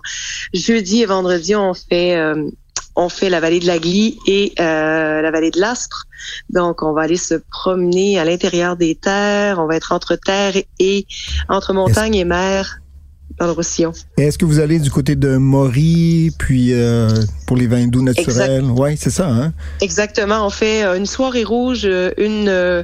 jeudi 0.53 1.01
et 1.01 1.05
vendredi, 1.05 1.55
on 1.55 1.73
fait 1.73 2.15
on 2.95 3.09
fait 3.09 3.29
la 3.29 3.39
vallée 3.39 3.59
de 3.59 3.67
la 3.67 3.79
Glie 3.79 4.17
et 4.27 4.53
euh, 4.59 5.21
la 5.21 5.31
vallée 5.31 5.51
de 5.51 5.59
l'Aspre. 5.59 6.05
Donc, 6.49 6.83
on 6.83 6.93
va 6.93 7.01
aller 7.01 7.17
se 7.17 7.35
promener 7.51 8.19
à 8.19 8.25
l'intérieur 8.25 8.75
des 8.77 8.95
terres. 8.95 9.59
On 9.59 9.67
va 9.67 9.75
être 9.75 9.91
entre 9.91 10.15
terre 10.15 10.53
et 10.79 11.05
entre 11.49 11.73
montagne 11.73 12.15
et 12.15 12.25
mer 12.25 12.79
dans 13.39 13.47
le 13.47 13.51
Roussillon. 13.51 13.93
Est-ce 14.17 14.37
que 14.37 14.45
vous 14.45 14.59
allez 14.59 14.79
du 14.79 14.91
côté 14.91 15.15
de 15.15 15.37
Maury, 15.37 16.31
puis 16.37 16.73
euh, 16.73 17.09
pour 17.47 17.57
les 17.57 17.65
vins 17.65 17.87
doux 17.87 18.03
naturels? 18.03 18.65
Oui, 18.65 18.95
c'est 18.95 19.09
ça, 19.09 19.27
hein? 19.27 19.53
Exactement. 19.81 20.45
On 20.45 20.51
fait 20.51 20.83
une 20.83 21.07
soirée 21.07 21.43
rouge, 21.43 21.89
une 22.17 22.83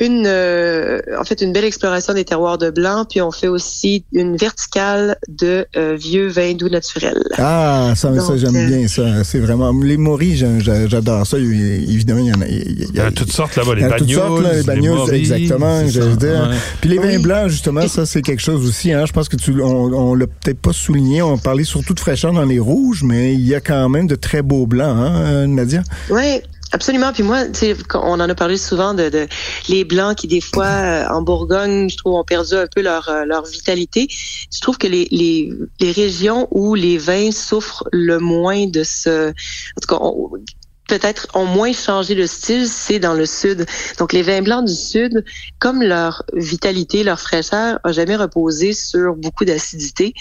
une 0.00 0.24
euh, 0.26 1.00
en 1.18 1.24
fait 1.24 1.40
une 1.40 1.52
belle 1.52 1.64
exploration 1.64 2.14
des 2.14 2.24
terroirs 2.24 2.58
de 2.58 2.70
blanc, 2.70 3.04
puis 3.08 3.20
on 3.20 3.30
fait 3.30 3.46
aussi 3.46 4.04
une 4.12 4.36
verticale 4.36 5.16
de 5.28 5.66
euh, 5.76 5.96
vieux 5.96 6.28
vins 6.28 6.54
doux 6.54 6.68
naturels. 6.68 7.22
Ah, 7.38 7.92
ça, 7.94 8.18
ça 8.18 8.36
j'aime 8.36 8.56
euh, 8.56 8.66
bien 8.66 8.88
ça. 8.88 9.22
C'est 9.22 9.38
vraiment 9.38 9.72
les 9.72 9.96
moris, 9.96 10.44
j'adore 10.58 11.26
ça. 11.26 11.38
Évidemment, 11.38 12.20
il 12.20 12.26
y 12.26 12.32
en 12.32 12.40
a. 12.40 12.46
Il 12.46 12.94
y 12.94 13.00
a, 13.00 13.10
toutes 13.12 13.30
sortes 13.30 13.54
là-bas, 13.56 13.74
les 13.76 13.86
bagnoles, 13.86 14.48
les 14.52 14.62
bagnoles, 14.62 15.14
exactement. 15.14 15.86
Je 15.86 16.00
veux 16.00 16.16
dire. 16.16 16.50
Puis 16.80 16.90
les 16.90 16.98
vins 16.98 17.20
blancs, 17.20 17.48
justement, 17.48 17.86
ça 17.86 18.04
c'est 18.04 18.22
quelque 18.22 18.42
chose 18.42 18.66
aussi. 18.66 18.92
Hein, 18.92 19.06
je 19.06 19.12
pense 19.12 19.28
que 19.28 19.36
tu, 19.36 19.62
on, 19.62 19.92
on 19.92 20.14
l'a 20.14 20.26
peut-être 20.26 20.60
pas 20.60 20.72
souligné. 20.72 21.22
On 21.22 21.38
parlait 21.38 21.64
surtout 21.64 21.94
de 21.94 22.00
fraîcheur 22.00 22.32
dans 22.32 22.44
les 22.44 22.58
rouges, 22.58 23.02
mais 23.04 23.34
il 23.34 23.46
y 23.46 23.54
a 23.54 23.60
quand 23.60 23.88
même 23.88 24.06
de 24.06 24.16
très 24.16 24.42
beaux 24.42 24.66
blancs, 24.66 24.96
hein, 24.98 25.46
Nadia? 25.46 25.82
Oui, 26.10 26.40
Absolument. 26.74 27.12
Puis 27.12 27.22
moi, 27.22 27.44
on 27.94 28.18
en 28.18 28.28
a 28.28 28.34
parlé 28.34 28.56
souvent 28.56 28.94
de, 28.94 29.08
de, 29.08 29.28
les 29.68 29.84
blancs 29.84 30.16
qui 30.16 30.26
des 30.26 30.40
fois 30.40 30.66
euh, 30.66 31.06
en 31.08 31.22
Bourgogne, 31.22 31.88
je 31.88 31.96
trouve, 31.96 32.14
ont 32.14 32.24
perdu 32.24 32.54
un 32.54 32.66
peu 32.66 32.82
leur 32.82 33.08
euh, 33.08 33.24
leur 33.24 33.44
vitalité. 33.44 34.08
Je 34.10 34.60
trouve 34.60 34.76
que 34.76 34.88
les, 34.88 35.06
les, 35.12 35.52
les 35.78 35.92
régions 35.92 36.48
où 36.50 36.74
les 36.74 36.98
vins 36.98 37.30
souffrent 37.30 37.84
le 37.92 38.18
moins 38.18 38.66
de 38.66 38.82
ce, 38.82 39.30
en 39.30 39.80
tout 39.80 39.86
cas, 39.86 39.98
peut-être 40.88 41.28
ont 41.34 41.46
moins 41.46 41.72
changé 41.72 42.14
le 42.14 42.26
style, 42.26 42.68
c'est 42.68 42.98
dans 42.98 43.14
le 43.14 43.26
sud. 43.26 43.66
Donc 43.98 44.12
les 44.12 44.22
vins 44.22 44.42
blancs 44.42 44.66
du 44.66 44.74
sud, 44.74 45.24
comme 45.58 45.82
leur 45.82 46.24
vitalité, 46.34 47.04
leur 47.04 47.20
fraîcheur, 47.20 47.78
a 47.84 47.92
jamais 47.92 48.16
reposé 48.16 48.72
sur 48.72 49.14
beaucoup 49.14 49.44
d'acidité. 49.44 50.14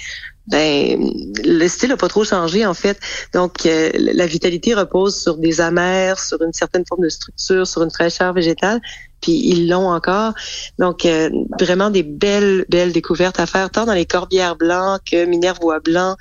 Ben 0.48 1.00
le 1.46 1.68
style 1.70 1.90
n'a 1.90 1.98
pas 1.98 2.10
trop 2.10 2.26
changé 2.26 2.66
en 2.66 2.74
fait. 2.74 3.00
Donc 3.34 3.66
euh, 3.66 3.92
la 3.94 4.26
vitalité 4.26 4.74
repose 4.74 5.16
sur 5.22 5.38
des 5.38 5.62
amers, 5.62 6.20
sur 6.20 6.42
une 6.42 6.52
certaine 6.52 6.84
forme 6.86 7.04
de 7.04 7.10
structure, 7.10 7.66
sur 7.66 7.84
une 7.84 7.92
fraîcheur 7.92 8.34
végétale. 8.34 8.82
Puis 9.22 9.42
ils 9.46 9.70
l'ont 9.70 9.90
encore. 9.90 10.34
Donc 10.80 11.06
euh, 11.06 11.30
vraiment 11.60 11.90
des 11.90 12.04
belles 12.04 12.66
belles 12.68 12.92
découvertes 12.92 13.40
à 13.40 13.46
faire 13.46 13.70
tant 13.70 13.86
dans 13.86 13.94
les 13.94 14.06
corbières 14.06 14.58
blancs 14.58 15.00
que 15.10 15.24
Minervois 15.26 15.80
blancs 15.80 16.18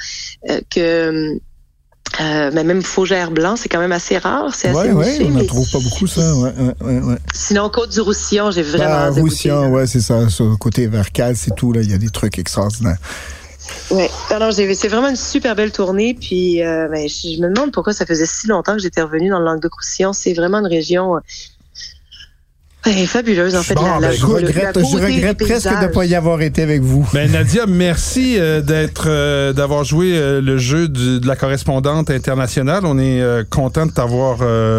euh, 0.48 0.60
que 0.70 1.40
Euh, 2.20 2.50
mais 2.52 2.62
même 2.62 2.82
fougère 2.82 3.30
blanc, 3.30 3.56
c'est 3.56 3.68
quand 3.68 3.78
même 3.78 3.92
assez 3.92 4.18
rare. 4.18 4.54
C'est 4.54 4.68
assez 4.68 4.92
ouais, 4.92 5.18
on 5.22 5.30
n'en 5.30 5.44
trouve 5.46 5.70
pas 5.70 5.78
beaucoup, 5.78 6.06
ça. 6.06 6.34
Ouais, 6.34 6.52
Sinon, 7.32 7.70
Côte 7.70 7.90
du 7.90 8.00
Roussillon, 8.00 8.50
j'ai 8.50 8.62
vraiment. 8.62 8.84
Bah, 8.84 9.10
Roussillon, 9.10 9.70
ouais, 9.70 9.86
c'est 9.86 10.00
ça. 10.00 10.28
Sur 10.28 10.46
le 10.46 10.56
côté 10.56 10.86
Vercal, 10.86 11.36
c'est 11.36 11.54
tout. 11.54 11.72
Là, 11.72 11.80
il 11.80 11.90
y 11.90 11.94
a 11.94 11.98
des 11.98 12.10
trucs 12.10 12.38
extraordinaires. 12.38 12.98
Oui, 13.90 14.04
alors 14.30 14.52
c'est 14.52 14.88
vraiment 14.88 15.08
une 15.08 15.16
super 15.16 15.54
belle 15.54 15.72
tournée. 15.72 16.14
Puis 16.14 16.62
euh, 16.62 16.88
ben, 16.88 17.08
je, 17.08 17.40
me 17.40 17.48
demande 17.48 17.72
pourquoi 17.72 17.92
ça 17.94 18.04
faisait 18.04 18.26
si 18.26 18.46
longtemps 18.46 18.74
que 18.74 18.82
j'étais 18.82 19.00
revenue 19.00 19.30
dans 19.30 19.38
le 19.38 19.46
Languedoc-Roussillon. 19.46 20.12
C'est 20.12 20.34
vraiment 20.34 20.58
une 20.58 20.66
région 20.66 21.18
est 22.90 23.06
fabuleuse, 23.06 23.54
en 23.54 23.62
fait. 23.62 23.74
Ben, 23.74 24.10
je 24.10 24.26
regrette, 24.26 24.78
je 24.78 24.96
regrette 24.96 25.38
presque 25.38 25.68
de 25.68 25.82
ne 25.82 25.88
pas 25.88 26.04
y 26.04 26.14
avoir 26.14 26.40
été 26.42 26.62
avec 26.62 26.82
vous. 26.82 27.08
Ben, 27.12 27.30
Nadia, 27.30 27.66
merci 27.66 28.36
euh, 28.38 28.60
d'être, 28.60 29.04
euh, 29.06 29.52
d'avoir 29.52 29.84
joué 29.84 30.12
euh, 30.14 30.40
le 30.40 30.58
jeu 30.58 30.88
de 30.88 31.26
la 31.26 31.36
correspondante 31.36 32.10
internationale. 32.10 32.84
On 32.84 32.98
est 32.98 33.22
content 33.50 33.86
de 33.86 33.92
t'avoir 33.92 34.38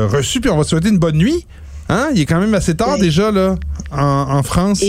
reçu, 0.10 0.42
puis 0.42 0.50
on 0.50 0.58
va 0.58 0.64
te 0.64 0.70
souhaiter 0.70 0.90
une 0.90 1.00
bonne 1.00 1.18
nuit. 1.18 1.46
Hein? 1.90 2.10
Il 2.14 2.22
est 2.22 2.26
quand 2.26 2.40
même 2.40 2.54
assez 2.54 2.76
tard 2.76 2.98
déjà, 2.98 3.32
là, 3.32 3.56
en, 3.92 4.44
France. 4.44 4.84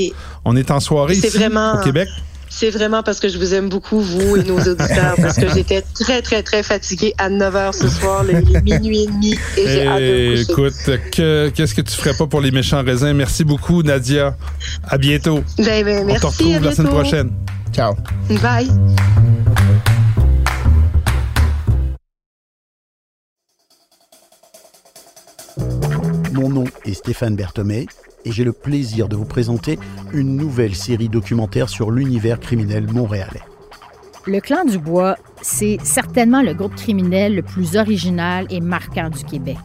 on 0.45 0.57
est 0.57 0.71
en 0.71 0.81
soirée 0.81 1.15
ici, 1.15 1.27
au 1.27 1.85
Québec 1.85 2.09
c'est 2.57 2.71
vraiment 2.71 3.03
parce 3.03 3.19
que 3.19 3.29
je 3.29 3.37
vous 3.37 3.53
aime 3.53 3.69
beaucoup, 3.69 4.01
vous 4.01 4.37
et 4.37 4.45
nos 4.45 4.61
auditeurs, 4.61 5.17
parce 5.21 5.37
que 5.37 5.49
j'étais 5.53 5.83
très, 5.83 6.23
très, 6.23 6.43
très 6.43 6.63
fatiguée 6.63 7.13
à 7.19 7.29
9 7.29 7.53
h 7.53 7.73
ce 7.73 7.89
soir, 7.89 8.25
il 8.29 8.57
est 8.57 8.63
minuit 8.63 9.03
et 9.03 9.07
demi, 9.07 9.33
et 9.57 9.67
j'ai 9.67 9.87
hâte 9.87 10.01
de 10.01 10.43
Écoute, 10.43 10.73
qu'est-ce 11.11 11.75
que 11.75 11.81
tu 11.81 11.97
ferais 11.97 12.15
pas 12.15 12.27
pour 12.27 12.41
les 12.41 12.53
méchants 12.53 12.83
raisins? 12.85 13.13
Merci 13.13 13.45
beaucoup, 13.45 13.83
Nadia. 13.83 14.37
À 14.85 14.99
bientôt. 14.99 15.43
Ben, 15.59 15.85
ben, 15.85 16.07
merci, 16.07 16.27
On 16.27 16.31
te 16.31 16.37
retrouve 16.37 16.65
la 16.65 16.73
semaine 16.73 16.93
prochaine. 16.93 17.31
Ciao. 17.73 17.95
Bye. 18.41 18.71
Mon 26.33 26.49
nom 26.49 26.65
est 26.85 26.95
Stéphane 26.95 27.35
Berthomé 27.35 27.87
et 28.25 28.33
j'ai 28.33 28.45
le 28.45 28.53
plaisir 28.53 29.09
de 29.09 29.17
vous 29.17 29.25
présenter 29.25 29.79
une 30.13 30.37
nouvelle 30.37 30.75
série 30.75 31.09
documentaire 31.09 31.69
sur 31.69 31.91
l'univers 31.91 32.41
criminel 32.41 32.91
montréalais. 32.93 33.43
Le 34.27 34.41
clan 34.41 34.65
du 34.65 34.79
bois, 34.79 35.17
c'est 35.43 35.79
certainement 35.83 36.41
le 36.41 36.55
groupe 36.55 36.75
criminel 36.75 37.35
le 37.35 37.43
plus 37.43 37.77
original 37.77 38.47
et 38.49 38.61
marquant 38.61 39.11
du 39.11 39.23
Québec. 39.25 39.59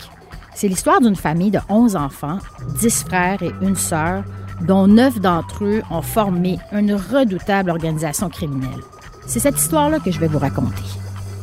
C'est 0.53 0.67
l'histoire 0.67 0.99
d'une 0.99 1.15
famille 1.15 1.51
de 1.51 1.59
11 1.69 1.95
enfants, 1.95 2.39
10 2.79 3.03
frères 3.05 3.41
et 3.41 3.51
une 3.61 3.77
sœur, 3.77 4.25
dont 4.67 4.87
9 4.87 5.21
d'entre 5.21 5.63
eux 5.63 5.81
ont 5.89 6.01
formé 6.01 6.57
une 6.73 6.93
redoutable 6.93 7.69
organisation 7.69 8.29
criminelle. 8.29 8.81
C'est 9.25 9.39
cette 9.39 9.57
histoire-là 9.57 9.99
que 9.99 10.11
je 10.11 10.19
vais 10.19 10.27
vous 10.27 10.39
raconter. 10.39 10.83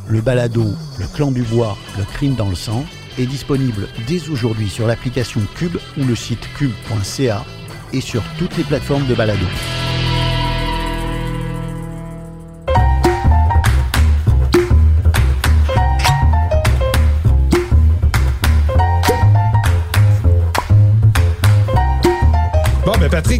Le 0.07 0.21
balado, 0.21 0.65
le 0.99 1.05
clan 1.15 1.31
du 1.31 1.41
bois, 1.41 1.75
le 1.97 2.03
crime 2.03 2.35
dans 2.35 2.49
le 2.49 2.55
sang, 2.55 2.85
est 3.17 3.25
disponible 3.25 3.87
dès 4.07 4.29
aujourd'hui 4.29 4.69
sur 4.69 4.87
l'application 4.87 5.41
Cube 5.55 5.77
ou 5.97 6.05
le 6.05 6.15
site 6.15 6.47
cube.ca 6.55 7.45
et 7.93 8.01
sur 8.01 8.23
toutes 8.37 8.57
les 8.57 8.63
plateformes 8.63 9.07
de 9.07 9.15
balado. 9.15 9.45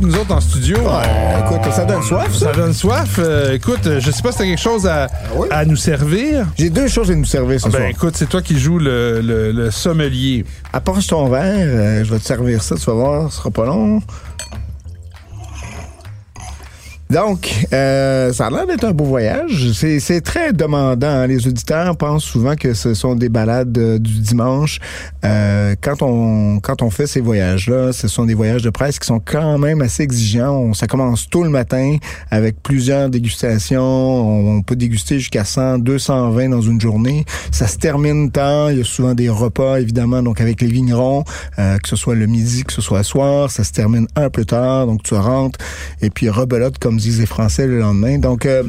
Nous 0.01 0.15
autres 0.15 0.31
en 0.31 0.41
studio. 0.41 0.77
écoute, 0.77 1.73
ça 1.73 1.85
donne 1.85 2.03
soif, 2.03 2.33
ça. 2.35 2.51
donne 2.51 2.73
soif. 2.73 3.19
Euh, 3.19 3.53
écoute, 3.53 3.99
je 3.99 4.11
sais 4.11 4.21
pas 4.21 4.31
si 4.31 4.37
t'as 4.37 4.43
quelque 4.45 4.61
chose 4.61 4.85
à, 4.85 5.07
ah 5.49 5.65
nous 5.65 5.75
servir. 5.75 6.45
J'ai 6.57 6.69
deux 6.69 6.87
choses 6.87 7.09
à 7.09 7.15
nous 7.15 7.25
servir 7.25 7.59
ce 7.59 7.67
ah, 7.67 7.71
ben, 7.71 7.89
écoute, 7.89 8.15
c'est 8.15 8.29
toi 8.29 8.41
qui 8.41 8.59
joues 8.59 8.79
le, 8.79 9.69
sommelier. 9.71 10.45
Apporte 10.73 11.07
ton 11.07 11.27
verre, 11.29 11.67
euh, 11.67 12.03
je 12.03 12.11
vais 12.11 12.19
te 12.19 12.25
servir 12.25 12.61
ça, 12.61 12.75
tu 12.75 12.85
vas 12.85 12.93
voir, 12.93 13.31
ce 13.31 13.37
sera 13.37 13.51
pas 13.51 13.65
long. 13.65 14.01
Donc, 17.09 17.49
euh, 17.71 18.33
ça 18.33 18.47
a 18.47 18.49
l'air 18.49 18.67
d'être 18.67 18.83
un 18.83 18.91
beau 18.91 19.05
voyage. 19.05 19.71
C'est 19.71 20.21
très 20.21 20.51
demandant. 20.51 21.07
Hein. 21.07 21.27
Les 21.27 21.47
auditeurs 21.47 21.95
pensent 21.95 22.25
souvent 22.25 22.55
que 22.55 22.73
ce 22.73 22.93
sont 22.93 23.15
des 23.15 23.29
balades 23.29 23.77
euh, 23.77 23.97
du 23.97 24.19
dimanche. 24.19 24.79
Euh, 25.23 25.75
quand 25.81 26.01
on 26.01 26.59
quand 26.59 26.81
on 26.81 26.89
fait 26.89 27.07
ces 27.07 27.21
voyages-là, 27.21 27.93
ce 27.93 28.09
sont 28.09 28.25
des 28.25 28.33
voyages 28.33 28.61
de 28.61 28.69
presse 28.69 28.99
qui 28.99 29.07
sont 29.07 29.21
quand 29.23 29.57
même 29.57 29.81
assez 29.81 30.03
exigeants. 30.03 30.73
ça 30.73 30.87
commence 30.87 31.29
tôt 31.29 31.43
le 31.43 31.49
matin 31.49 31.97
avec 32.29 32.61
plusieurs 32.61 33.09
dégustations. 33.09 34.57
On, 34.57 34.61
peut 34.61 34.75
déguster 34.75 35.19
jusqu'à 35.19 35.45
100, 35.45 35.79
220 35.79 36.49
dans 36.49 36.61
une 36.61 36.81
journée. 36.81 37.23
Ça 37.51 37.67
se 37.67 37.77
termine 37.77 38.31
tard. 38.31 38.71
Il 38.71 38.79
y 38.79 38.81
a 38.81 38.83
souvent 38.83 39.13
des 39.13 39.29
repas, 39.29 39.79
évidemment, 39.79 40.21
donc 40.23 40.41
avec 40.41 40.61
les 40.61 40.67
vignerons, 40.67 41.23
euh, 41.57 41.77
que 41.77 41.87
ce 41.87 41.95
soit 41.95 42.15
le 42.15 42.25
midi, 42.25 42.63
que 42.63 42.73
ce 42.73 42.81
soit 42.81 42.99
le 42.99 43.03
soir. 43.03 43.51
Ça 43.51 43.63
se 43.63 43.71
termine 43.71 44.07
un 44.15 44.29
peu 44.29 44.43
tard. 44.43 44.87
Donc, 44.87 45.03
tu 45.03 45.13
rentres 45.13 45.59
et 46.01 46.09
puis 46.09 46.29
rebelote 46.29 46.79
comme 46.79 46.96
disent 46.97 47.19
les 47.19 47.25
Français 47.25 47.67
le 47.67 47.79
lendemain. 47.79 48.17
Donc, 48.17 48.45
euh, 48.45 48.63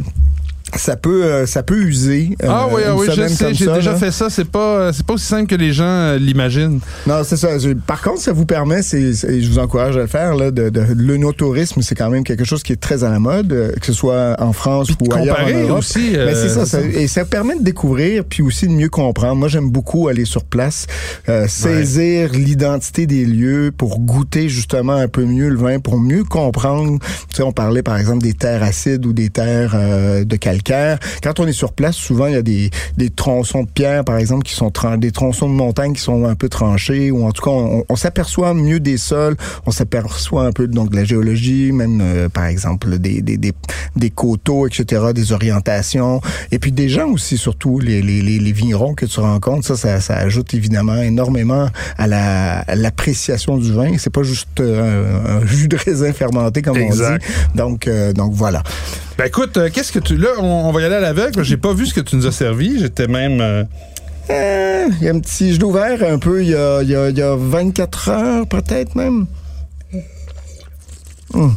ça 0.76 0.96
peut 0.96 1.24
euh, 1.24 1.46
ça 1.46 1.62
peut 1.62 1.78
user 1.78 2.36
euh, 2.42 2.46
ah 2.48 2.68
oui 2.70 2.82
ah 2.86 2.94
oui 2.94 3.06
je 3.10 3.28
sais 3.28 3.54
j'ai 3.54 3.66
déjà 3.66 3.96
fait 3.96 4.10
ça. 4.10 4.28
C'est 4.30 4.44
pas 4.44 4.78
euh, 4.78 4.92
c'est 4.92 5.06
pas 5.06 5.14
aussi 5.14 5.26
simple 5.26 5.46
que 5.46 5.54
les 5.54 5.72
gens 5.72 6.14
l'imaginent. 6.16 6.80
Non 7.06 7.22
c'est 7.24 7.36
ça. 7.36 7.48
Par 7.86 8.02
contre 8.02 8.20
ça 8.20 8.32
vous 8.32 8.46
permet 8.46 8.82
c'est 8.82 9.12
je 9.12 9.48
vous 9.48 9.58
encourage 9.58 9.96
à 9.96 10.00
le 10.00 10.06
faire 10.06 10.34
là 10.34 10.50
de, 10.50 10.68
de 10.68 10.82
l'œnotourisme 10.96 11.82
c'est 11.82 11.94
quand 11.94 12.10
même 12.10 12.24
quelque 12.24 12.44
chose 12.44 12.62
qui 12.62 12.72
est 12.72 12.80
très 12.80 13.04
à 13.04 13.10
la 13.10 13.18
mode 13.18 13.74
que 13.80 13.86
ce 13.86 13.92
soit 13.92 14.36
en 14.38 14.52
France 14.52 14.90
ou 14.90 15.12
ailleurs 15.14 15.40
en 15.40 15.50
Europe. 15.50 15.78
aussi 15.78 16.12
mais 16.12 16.34
c'est 16.34 16.48
ça, 16.48 16.80
et 16.80 17.08
ça 17.08 17.24
permet 17.24 17.56
de 17.56 17.64
découvrir 17.64 18.24
puis 18.24 18.42
aussi 18.42 18.66
de 18.66 18.72
mieux 18.72 18.88
comprendre. 18.90 19.36
Moi 19.36 19.48
j'aime 19.48 19.70
beaucoup 19.70 20.08
aller 20.08 20.24
sur 20.24 20.44
place 20.44 20.86
saisir 21.46 22.32
l'identité 22.32 23.06
des 23.06 23.24
lieux 23.24 23.72
pour 23.76 24.00
goûter 24.00 24.48
justement 24.48 24.94
un 24.94 25.08
peu 25.08 25.24
mieux 25.24 25.48
le 25.48 25.56
vin 25.56 25.78
pour 25.78 25.98
mieux 25.98 26.24
comprendre. 26.24 26.98
Tu 27.28 27.36
sais 27.36 27.42
on 27.42 27.52
parlait 27.52 27.82
par 27.82 27.96
exemple 27.96 28.22
des 28.22 28.34
terres 28.34 28.62
acides 28.62 29.06
ou 29.06 29.12
des 29.12 29.30
terres 29.30 29.74
de 30.24 30.36
calcaire 30.36 30.57
quand 30.64 31.40
on 31.40 31.46
est 31.46 31.52
sur 31.52 31.72
place, 31.72 31.96
souvent 31.96 32.26
il 32.26 32.34
y 32.34 32.36
a 32.36 32.42
des, 32.42 32.70
des 32.96 33.10
tronçons 33.10 33.62
de 33.62 33.68
pierre, 33.68 34.04
par 34.04 34.18
exemple, 34.18 34.44
qui 34.44 34.54
sont 34.54 34.72
des 34.98 35.12
tronçons 35.12 35.48
de 35.48 35.54
montagne 35.54 35.92
qui 35.92 36.02
sont 36.02 36.24
un 36.24 36.34
peu 36.34 36.48
tranchés, 36.48 37.10
ou 37.10 37.26
en 37.26 37.32
tout 37.32 37.42
cas, 37.42 37.50
on, 37.88 37.96
s'aperçoit 37.96 38.54
mieux 38.54 38.80
des 38.80 38.96
sols, 38.96 39.36
on 39.66 39.70
s'aperçoit 39.70 40.44
un 40.44 40.52
peu 40.52 40.66
donc 40.66 40.90
de 40.90 40.96
la 40.96 41.04
géologie, 41.04 41.72
même 41.72 42.00
euh, 42.00 42.28
par 42.28 42.46
exemple 42.46 42.98
des, 42.98 43.22
des, 43.22 43.36
des, 43.36 43.52
des, 43.96 44.10
coteaux, 44.10 44.66
etc., 44.66 45.12
des 45.14 45.32
orientations, 45.32 46.20
et 46.52 46.58
puis 46.58 46.72
des 46.72 46.88
gens 46.88 47.08
aussi, 47.08 47.36
surtout 47.36 47.80
les, 47.80 48.02
les, 48.02 48.22
les, 48.22 48.52
vignerons 48.52 48.94
que 48.94 49.06
tu 49.06 49.20
rencontres, 49.20 49.66
ça, 49.66 49.76
ça, 49.76 50.00
ça 50.00 50.16
ajoute 50.16 50.54
évidemment 50.54 50.96
énormément 50.96 51.68
à 51.96 52.06
la 52.06 52.64
l'appréciation 52.74 53.58
du 53.58 53.72
vin. 53.72 53.96
C'est 53.98 54.12
pas 54.12 54.22
juste 54.22 54.60
euh, 54.60 55.40
un, 55.42 55.46
jus 55.46 55.68
de 55.68 55.76
raisin 55.76 56.12
fermenté 56.12 56.62
comme 56.62 56.78
on 56.78 56.90
dit. 56.90 57.02
Donc, 57.54 57.86
euh, 57.86 58.12
donc 58.12 58.32
voilà. 58.34 58.62
Ben 59.18 59.24
écoute, 59.24 59.58
qu'est-ce 59.72 59.90
que 59.90 59.98
tu 59.98 60.16
là 60.16 60.28
on, 60.38 60.44
va 60.72 60.80
y 60.80 60.84
aller 60.84 60.96
à 60.96 61.00
l'aveugle. 61.00 61.42
J'ai 61.42 61.56
pas 61.56 61.72
vu 61.72 61.86
ce 61.86 61.94
que 61.94 62.00
tu 62.00 62.16
nous 62.16 62.26
as 62.26 62.32
servi. 62.32 62.78
J'étais 62.78 63.06
même. 63.06 63.40
Euh, 63.40 63.64
euh, 64.30 64.88
il 65.00 65.04
y 65.04 65.08
a 65.08 65.12
un 65.12 65.20
petit. 65.20 65.54
Je 65.54 65.62
ouvert 65.62 66.02
un 66.02 66.18
peu 66.18 66.42
il 66.42 66.50
y 66.50 66.54
a, 66.54 66.82
y 66.82 67.22
a, 67.22 67.36
24 67.36 68.08
heures, 68.08 68.46
peut-être 68.46 68.94
même. 68.94 69.26
Hum. 71.34 71.56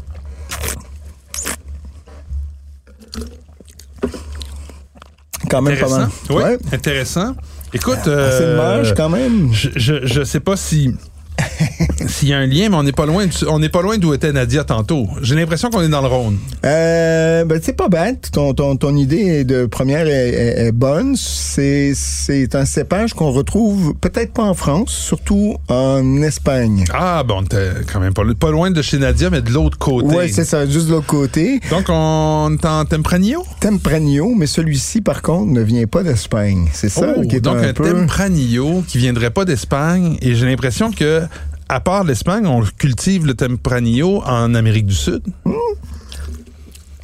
Quand 5.50 5.62
même 5.62 5.77
pas 5.77 5.89
mal. 5.89 6.10
Oui, 6.29 6.43
intéressant. 6.71 7.36
Écoute. 7.74 8.00
Assez 8.00 8.43
euh, 8.43 8.93
quand 8.95 9.10
même. 9.10 9.51
Je, 9.53 9.69
je, 9.75 10.05
je 10.05 10.24
sais 10.24 10.39
pas 10.39 10.55
si 10.55 10.93
S'il 12.08 12.30
y 12.30 12.34
a 12.34 12.38
un 12.38 12.46
lien, 12.46 12.70
mais 12.70 12.75
on 12.75 12.84
n'est 12.84 12.91
pas 12.91 13.06
loin, 13.06 13.25
on 13.48 13.60
n'est 13.60 13.70
pas 13.70 13.82
loin 13.82 13.98
d'où 13.98 14.13
était 14.13 14.32
Nadia 14.32 14.63
tantôt. 14.63 15.08
J'ai 15.22 15.36
l'impression 15.36 15.70
qu'on 15.70 15.82
est 15.82 15.89
dans 15.89 16.01
le 16.01 16.08
Rhône. 16.08 16.38
Euh, 16.65 17.46
ben, 17.46 17.60
c'est 17.62 17.75
pas 17.75 17.89
bête. 17.89 18.30
Ton, 18.32 18.53
ton, 18.53 18.75
ton 18.75 18.96
idée 18.96 19.44
de 19.44 19.65
première 19.65 20.08
est, 20.08 20.72
bonne. 20.72 21.15
C'est, 21.15 21.94
c'est 21.96 22.56
un 22.56 22.65
cépage 22.65 23.13
qu'on 23.13 23.32
retrouve 23.32 23.94
peut-être 23.96 24.34
pas 24.34 24.44
en 24.44 24.53
France, 24.53 24.91
surtout 24.91 25.58
en 25.68 26.22
Espagne. 26.22 26.86
Ah, 26.94 27.24
bon, 27.24 27.44
t'es 27.44 27.70
quand 27.91 28.00
même 28.00 28.13
pas, 28.13 28.24
pas 28.39 28.51
loin 28.51 28.72
de 28.72 28.82
chez 28.82 28.98
Nadia, 28.98 29.30
mais 29.30 29.41
de 29.41 29.51
l'autre 29.51 29.77
côté. 29.77 30.15
Oui, 30.15 30.32
c'est 30.32 30.46
ça, 30.46 30.65
juste 30.65 30.88
de 30.88 30.91
l'autre 30.91 31.08
côté. 31.08 31.60
Donc, 31.70 31.86
on 31.89 32.56
est 32.56 32.65
en 32.65 32.86
Tempranillo? 32.86 33.44
Tempranillo, 33.60 34.34
mais 34.36 34.48
celui-ci, 34.48 35.01
par 35.01 35.22
contre, 35.22 35.51
ne 35.51 35.62
vient 35.62 35.86
pas 35.88 36.03
d'Espagne. 36.03 36.70
C'est 36.74 36.89
ça 36.89 37.13
oh, 37.18 37.22
qui 37.22 37.38
est 37.38 37.41
donc 37.41 37.58
un, 37.58 37.70
un 37.70 37.74
Tempranillo 37.74 38.84
qui 38.88 38.98
viendrait 38.98 39.32
pas 39.32 39.46
d'Espagne, 39.46 40.18
et 40.22 40.36
j'ai 40.36 40.46
l'impression 40.46 40.91
que 40.91 41.22
à 41.72 41.80
part 41.80 42.04
l'Espagne, 42.04 42.46
on 42.46 42.62
cultive 42.78 43.25
le 43.25 43.34
Tempranillo 43.34 44.22
en 44.25 44.54
Amérique 44.56 44.88
du 44.88 44.94
Sud? 44.94 45.24
Hmm. 45.46 45.54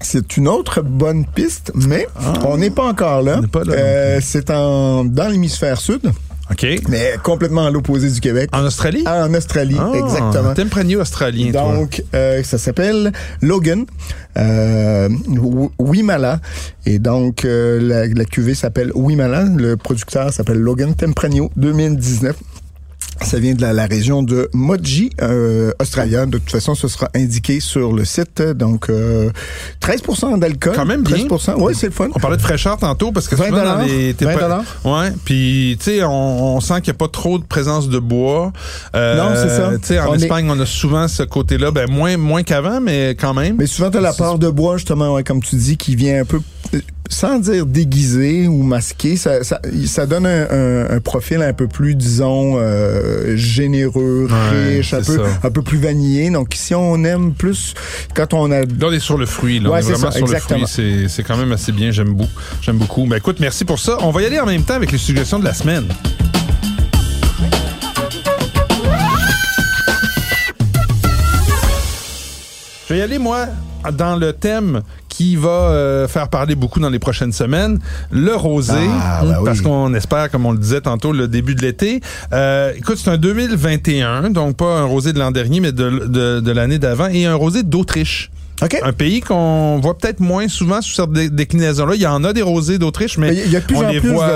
C'est 0.02 0.38
une 0.38 0.48
autre 0.48 0.82
bonne 0.82 1.26
piste, 1.26 1.72
mais 1.74 2.08
ah. 2.20 2.34
on 2.46 2.58
n'est 2.58 2.70
pas 2.70 2.86
encore 2.86 3.22
là. 3.22 3.40
Euh, 3.56 4.20
c'est 4.22 4.48
dans 4.50 5.28
l'hémisphère 5.32 5.80
sud. 5.80 6.12
OK. 6.52 6.66
Mais 6.88 7.16
complètement 7.24 7.66
à 7.66 7.72
l'opposé 7.72 8.10
du 8.10 8.20
Québec. 8.22 8.50
En 8.54 8.64
Australie? 8.64 9.04
En 9.06 9.34
Australie, 9.34 9.76
Ah, 9.80 9.92
exactement. 9.96 10.54
Tempranillo 10.54 11.02
australien, 11.02 11.52
toi. 11.52 11.74
Donc, 11.74 12.04
euh, 12.14 12.42
ça 12.44 12.58
s'appelle 12.58 13.12
Logan, 13.42 13.86
euh, 14.38 15.10
Wi- 15.28 15.70
Wimala. 15.80 16.40
Et 16.86 17.00
donc, 17.00 17.44
euh, 17.44 17.82
la, 17.82 18.08
la 18.08 18.26
cuvée 18.26 18.56
s'appelle 18.56 18.92
Wimala. 18.96 19.44
Le 19.44 19.76
producteur 19.76 20.32
s'appelle 20.32 20.60
Logan 20.60 20.94
Tempranillo 20.96 21.52
2019. 21.58 22.36
Ça 23.22 23.40
vient 23.40 23.54
de 23.54 23.62
la, 23.62 23.74
la 23.74 23.86
région 23.86 24.24
de 24.24 24.50
Moji, 24.54 25.10
euh, 25.22 25.72
Australia. 25.82 26.26
De 26.26 26.38
toute 26.38 26.52
façon, 26.52 26.76
ce 26.76 26.88
sera 26.88 27.10
indiqué 27.16 27.60
sur 27.60 27.92
le 27.94 28.06
site. 28.06 28.42
Donc, 28.42 28.90
euh, 28.90 29.30
13% 29.82 30.38
d'alcool. 30.40 30.74
Quand 30.76 30.86
même 30.86 31.04
bien. 31.04 31.18
13% 31.26 31.56
Oui, 31.58 31.74
c'est 31.76 31.88
le 31.88 31.92
fun. 31.94 32.08
On 32.16 32.20
parlait 32.20 32.38
de 32.38 32.42
fraîcheur 32.42 32.78
tantôt 32.78 33.12
parce 33.12 33.28
que 33.28 33.36
20 33.36 33.48
souvent 33.48 33.64
dans 33.64 33.82
les 33.82 34.14
t'es 34.14 34.26
20 34.26 34.36
pas- 34.38 34.64
Ouais, 34.86 35.12
puis 35.26 35.78
tu 35.80 35.86
sais 35.86 36.04
on, 36.04 36.56
on 36.56 36.60
sent 36.62 36.76
qu'il 36.82 36.92
n'y 36.92 36.98
a 36.98 37.00
pas 37.00 37.08
trop 37.08 37.38
de 37.40 37.44
présence 37.44 37.90
de 37.90 38.00
bois. 38.00 38.52
Euh, 38.96 39.18
Non, 39.18 39.32
c'est 39.36 39.50
ça. 39.50 39.72
Tu 39.82 39.88
sais 39.88 40.00
en 40.00 40.10
On 40.12 40.14
est- 40.14 40.24
Espagne, 40.24 40.50
on 40.50 40.60
a 40.60 40.66
souvent 40.66 41.08
ce 41.08 41.24
côté-là 41.24 41.72
ben 41.72 41.90
moins 41.90 42.18
moins 42.18 42.44
qu'avant 42.44 42.80
mais 42.82 43.12
quand 43.12 43.34
même. 43.34 43.56
Mais 43.58 43.68
souvent, 43.68 43.90
tu 43.92 43.98
as 43.98 44.02
la 44.02 44.14
part 44.14 44.40
de 44.40 44.50
bois, 44.50 44.78
justement, 44.78 45.14
ouais, 45.14 45.24
comme 45.24 45.42
tu 45.42 45.56
dis, 45.56 45.78
qui 45.78 45.96
vient 45.96 46.22
un 46.22 46.26
peu, 46.26 46.40
sans 47.10 47.40
dire 47.40 47.66
déguisé 47.66 48.48
ou 48.48 48.64
masqué, 48.64 49.16
ça, 49.18 49.44
ça, 49.44 49.60
ça 49.86 50.06
donne 50.06 50.26
un, 50.26 50.48
un- 50.50 50.90
un 50.90 51.00
profil 51.00 51.42
un 51.42 51.54
peu 51.54 51.68
plus, 51.68 51.96
disons, 51.96 52.56
euh, 52.58 53.36
généreux, 53.36 54.28
Ouais, 54.30 54.78
riche, 54.78 54.94
un 54.94 55.02
peu, 55.02 55.18
ça. 55.18 55.24
un 55.44 55.52
peu 55.52 55.62
plus 55.62 55.78
vanillé. 55.78 56.30
Donc, 56.30 56.50
si 56.56 56.74
on 56.76 57.04
aime 57.04 57.34
plus, 57.34 57.74
quand 58.14 58.34
on 58.34 58.52
a... 58.52 58.62
Là, 58.62 58.66
on 58.84 58.92
est 58.92 59.00
sur 59.00 59.18
le 59.18 59.26
fruit. 59.26 59.60
Là. 59.60 59.70
Ouais, 59.70 59.76
on 59.76 59.80
est 59.80 59.82
c'est 59.84 59.92
vraiment 59.94 60.12
ça, 60.12 60.18
sur 60.18 60.26
exactement. 60.28 60.60
le 60.62 60.68
fruit. 60.68 61.02
C'est, 61.04 61.08
c'est 61.10 61.24
quand 61.24 61.38
même 61.38 61.52
assez 61.52 61.72
bien. 61.72 61.92
J'aime 61.92 62.14
beaucoup. 62.14 62.32
J'aime 62.62 62.78
beaucoup. 62.78 63.06
Ben, 63.06 63.18
écoute, 63.18 63.38
merci 63.40 63.66
pour 63.66 63.80
ça. 63.80 63.98
On 64.02 64.12
va 64.12 64.22
y 64.22 64.26
aller 64.26 64.40
en 64.40 64.46
même 64.46 64.64
temps 64.64 64.76
avec 64.76 64.92
les 64.92 64.98
suggestions 64.98 65.40
de 65.40 65.46
la 65.46 65.54
semaine. 65.54 65.86
Je 72.88 72.94
vais 72.94 73.00
y 73.00 73.02
aller, 73.02 73.18
moi, 73.18 73.48
dans 73.94 74.16
le 74.16 74.34
thème 74.34 74.82
qui 75.18 75.36
va 75.36 75.50
euh, 75.50 76.08
faire 76.08 76.30
parler 76.30 76.54
beaucoup 76.54 76.80
dans 76.80 76.92
les 76.92 77.00
prochaines 77.00 77.32
semaines, 77.34 77.80
le 78.12 78.36
rosé, 78.36 78.74
Ah, 79.02 79.24
oui. 79.26 79.34
parce 79.44 79.62
qu'on 79.62 79.92
espère, 79.96 80.30
comme 80.30 80.46
on 80.46 80.52
le 80.52 80.60
disait 80.60 80.82
tantôt, 80.82 81.12
le 81.12 81.28
début 81.28 81.56
de 81.56 81.64
l'été. 81.64 82.02
Euh, 82.34 82.72
écoute, 82.78 83.00
c'est 83.04 83.10
un 83.10 83.18
2021, 83.18 84.30
donc 84.30 84.58
pas 84.58 84.78
un 84.78 84.84
rosé 84.84 85.14
de 85.14 85.20
l'an 85.20 85.32
dernier, 85.32 85.60
mais 85.60 85.72
de, 85.72 86.06
de, 86.06 86.40
de 86.40 86.52
l'année 86.52 86.78
d'avant, 86.78 87.08
et 87.08 87.26
un 87.26 87.34
rosé 87.34 87.64
d'Autriche. 87.64 88.30
OK. 88.62 88.76
Un 88.84 88.92
pays 88.94 89.22
qu'on 89.22 89.80
voit 89.80 89.96
peut-être 89.98 90.20
moins 90.20 90.48
souvent 90.48 90.82
sous 90.82 90.94
cette 90.94 91.12
dé- 91.12 91.30
déclinaison-là. 91.30 91.94
Il 91.96 92.02
y 92.02 92.08
en 92.08 92.24
a 92.24 92.34
des 92.34 92.42
rosés 92.42 92.80
d'Autriche, 92.80 93.18
mais 93.20 93.36
il 93.46 93.52
y 93.52 93.56
a 93.56 93.60
de 93.60 93.66
plus 93.66 93.76
on 93.76 93.86
en 93.86 93.90
plus 93.92 94.10
voit- 94.10 94.28
de 94.28 94.32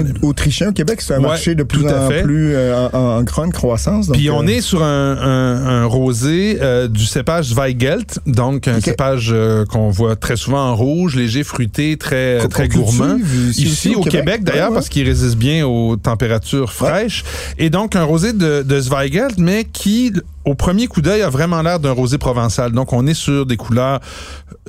vins 0.00 0.14
on- 0.22 0.26
autrichiens 0.28 0.68
au 0.68 0.72
Québec. 0.72 1.00
C'est 1.00 1.14
un 1.14 1.18
Ouais, 1.18 1.22
marché 1.28 1.54
de 1.56 1.64
plus 1.64 1.84
en 1.88 2.08
fait. 2.08 2.22
plus 2.22 2.54
euh, 2.54 2.88
en, 2.92 2.96
en 3.18 3.22
grande 3.24 3.52
croissance. 3.52 4.06
Donc, 4.06 4.16
Puis 4.16 4.30
on 4.30 4.42
euh, 4.44 4.46
est 4.48 4.60
sur 4.60 4.82
un, 4.84 5.16
un, 5.16 5.66
un 5.66 5.84
rosé 5.86 6.58
euh, 6.62 6.86
du 6.86 7.04
cépage 7.04 7.46
Zweigelt, 7.46 8.20
donc 8.26 8.68
un 8.68 8.80
cépage 8.80 9.34
qu'on 9.70 9.90
voit 9.90 10.14
très 10.16 10.36
souvent 10.36 10.70
en 10.70 10.76
rouge, 10.76 11.16
léger, 11.16 11.42
fruité, 11.42 11.96
très 11.96 12.46
très 12.48 12.68
gourmand. 12.68 13.16
ici 13.56 13.94
au 13.96 14.02
Québec, 14.02 14.44
d'ailleurs, 14.44 14.64
Ouais, 14.66 14.68
ouais. 14.68 14.74
parce 14.74 14.88
qu'il 14.88 15.06
résiste 15.06 15.36
bien 15.36 15.66
aux 15.66 15.96
températures 15.96 16.72
fraîches. 16.72 17.24
Et 17.58 17.70
donc 17.70 17.96
un 17.96 18.04
rosé 18.04 18.32
de, 18.32 18.62
de 18.62 18.80
Zweigelt, 18.80 19.36
mais 19.38 19.64
qui 19.64 20.12
au 20.44 20.54
premier 20.54 20.86
coup 20.86 21.00
d'œil 21.00 21.22
a 21.22 21.30
vraiment 21.30 21.62
l'air 21.62 21.80
d'un 21.80 21.92
rosé 21.92 22.18
provençal. 22.18 22.72
Donc 22.72 22.92
on 22.92 23.06
est 23.06 23.14
sur 23.14 23.46
des 23.46 23.56
couleurs 23.56 24.00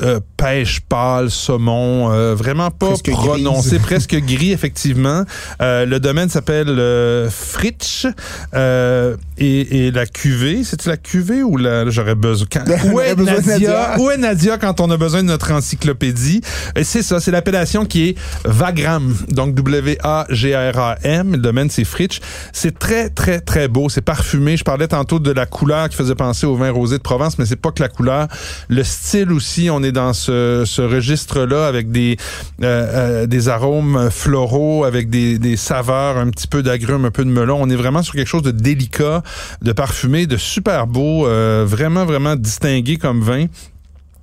euh, 0.02 0.20
pêche 0.38 0.82
pâle, 0.82 1.30
saumon, 1.30 2.12
euh, 2.12 2.36
vraiment 2.36 2.70
pas 2.72 2.88
Presque 2.88 3.12
prononcé, 3.12 3.80
presque 3.80 4.16
gris 4.16 4.52
effectivement. 4.52 5.24
Euh, 5.62 5.86
le 5.86 6.00
domaine 6.00 6.30
s'appelle 6.30 6.68
euh, 6.70 7.30
Fritsch 7.30 8.06
euh, 8.54 9.16
et, 9.38 9.88
et 9.88 9.92
la 9.92 10.06
cuvée, 10.06 10.64
c'est 10.64 10.86
la 10.86 10.98
cuvée 10.98 11.44
ou 11.44 11.58
la 11.58 11.90
j'aurais 11.90 12.16
besoin 12.16 12.48
quand, 12.52 12.64
où 12.92 13.00
est 13.00 13.16
besoin 13.16 13.42
Nadia, 13.42 14.00
où 14.00 14.10
est 14.10 14.18
Nadia 14.18 14.58
quand 14.58 14.80
on 14.82 14.90
a 14.92 14.98
besoin 14.98 15.24
de 15.24 15.28
notre 15.28 15.52
encyclopédie? 15.52 16.42
Et 16.76 16.84
c'est 16.84 17.02
ça, 17.02 17.20
c'est 17.20 17.32
l'appellation 17.32 17.86
qui 17.86 18.10
est 18.10 18.18
Vagram, 18.46 19.16
donc 19.30 19.56
W 19.56 19.98
A 20.04 20.26
G 20.30 20.56
R 20.56 20.78
A 20.78 20.98
M. 21.04 21.34
Le 21.34 21.38
domaine 21.38 21.70
c'est 21.70 21.84
Fritsch. 21.84 22.20
C'est 22.54 22.78
très 22.78 23.10
très 23.10 23.40
très 23.42 23.68
beau, 23.68 23.90
c'est 23.90 24.02
parfumé. 24.02 24.58
Je 24.58 24.64
parlais 24.64 24.88
tantôt 24.88 25.20
de 25.20 25.32
la 25.32 25.46
couleur 25.46 25.90
qui 25.90 25.96
faisait 25.96 26.16
penser 26.16 26.46
au 26.46 26.56
vin 26.56 26.72
rosé 26.72 26.98
de 26.98 27.04
Provence, 27.04 27.38
mais 27.38 27.46
c'est 27.46 27.56
pas 27.56 27.72
que 27.72 27.82
la 27.82 27.90
couleur, 27.90 28.28
le 28.70 28.84
style 28.84 29.32
aussi. 29.32 29.70
On 29.70 29.84
est 29.84 29.92
dans 29.92 30.14
ce, 30.14 30.64
ce 30.66 30.82
registre-là 30.82 31.68
avec 31.68 31.92
des 31.92 32.18
euh, 32.64 33.24
euh, 33.24 33.26
des 33.26 33.50
arômes 33.50 34.10
floraux, 34.12 34.84
avec 34.86 35.10
des, 35.10 35.40
des 35.40 35.58
saveurs, 35.58 36.18
un 36.18 36.30
petit 36.30 36.48
peu 36.48 36.64
d'agrumes, 36.64 37.06
un 37.06 37.12
peu 37.12 37.26
de 37.26 37.30
melon. 37.30 37.58
On 37.62 37.70
est 37.70 37.76
vraiment 37.76 38.04
sur 38.04 38.14
quelque 38.14 38.28
chose 38.28 38.44
de 38.44 38.52
délicat, 38.52 39.24
de 39.62 39.72
parfumé, 39.72 40.28
de 40.28 40.38
super 40.38 40.88
beau, 40.88 41.28
euh, 41.28 41.66
vraiment 41.68 42.06
vraiment 42.06 42.36
distingué 42.36 42.98
comme 42.98 43.22
vin. 43.22 43.48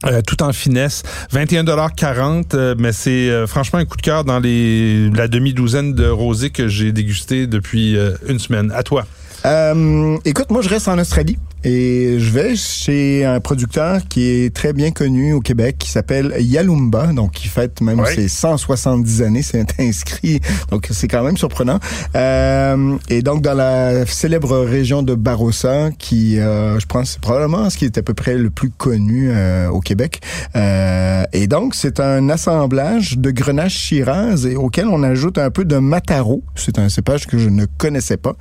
Euh, 0.05 0.21
tout 0.21 0.43
en 0.43 0.53
finesse, 0.53 1.05
21,40 1.33 2.55
euh, 2.55 2.75
mais 2.77 2.91
c'est 2.91 3.31
euh, 3.31 3.47
franchement 3.47 3.79
un 3.79 3.85
coup 3.85 3.97
de 3.97 4.03
cœur 4.03 4.25
dans 4.25 4.41
les 4.41 5.09
la 5.11 5.29
demi-douzaine 5.29 5.95
de 5.95 6.09
rosés 6.09 6.51
que 6.51 6.67
j'ai 6.67 6.91
dégusté 6.91 7.47
depuis 7.47 7.97
une 8.27 8.41
semaine. 8.41 8.73
À 8.75 8.83
toi. 8.83 9.07
Euh, 9.45 10.17
écoute, 10.25 10.51
moi, 10.51 10.63
je 10.63 10.69
reste 10.69 10.89
en 10.89 10.99
Australie 10.99 11.39
et 11.65 12.17
je 12.19 12.31
vais 12.31 12.57
chez 12.57 13.25
un 13.25 13.39
producteur 13.39 14.01
qui 14.09 14.29
est 14.29 14.55
très 14.55 14.73
bien 14.73 14.91
connu 14.91 15.33
au 15.33 15.41
Québec, 15.41 15.77
qui 15.79 15.89
s'appelle 15.89 16.35
Yalumba, 16.41 17.13
donc 17.13 17.33
qui 17.33 17.47
fête 17.47 17.81
même 17.81 18.05
ses 18.07 18.27
170 18.27 19.23
années, 19.23 19.43
c'est 19.43 19.79
inscrit, 19.79 20.41
donc 20.71 20.89
c'est 20.91 21.07
quand 21.07 21.23
même 21.23 21.37
surprenant. 21.37 21.79
Euh, 22.17 22.97
et 23.09 23.23
donc, 23.23 23.43
dans 23.43 23.55
la 23.55 24.05
célèbre 24.07 24.59
région 24.59 25.03
de 25.03 25.15
Barossa, 25.15 25.91
qui, 25.99 26.41
euh, 26.41 26.81
je 26.81 26.87
pense, 26.87 27.13
c'est 27.13 27.21
probablement 27.21 27.71
ce 27.71 27.79
qui 27.79 27.85
est 27.85 27.97
à 27.97 28.03
peu 28.03 28.15
près 28.15 28.37
le 28.37 28.51
plus 28.51 28.71
connu 28.71 29.31
euh, 29.31 29.69
au 29.69 29.81
Québec. 29.81 30.21
Euh, 30.57 31.23
et 31.33 31.47
donc, 31.47 31.77
c'est 31.77 32.01
un 32.01 32.29
assemblage 32.29 33.19
de 33.19 33.31
grenache 33.31 33.77
Shiraz 33.77 34.47
et 34.47 34.57
auquel 34.57 34.89
on 34.89 35.03
ajoute 35.05 35.39
un 35.39 35.51
peu 35.51 35.65
de 35.65 35.77
Mataro. 35.77 36.43
C'est 36.57 36.79
un 36.81 36.89
cépage 36.89 37.27
que 37.29 37.39
je 37.39 37.49
ne 37.49 37.67
connaissais 37.79 38.17
pas. 38.17 38.35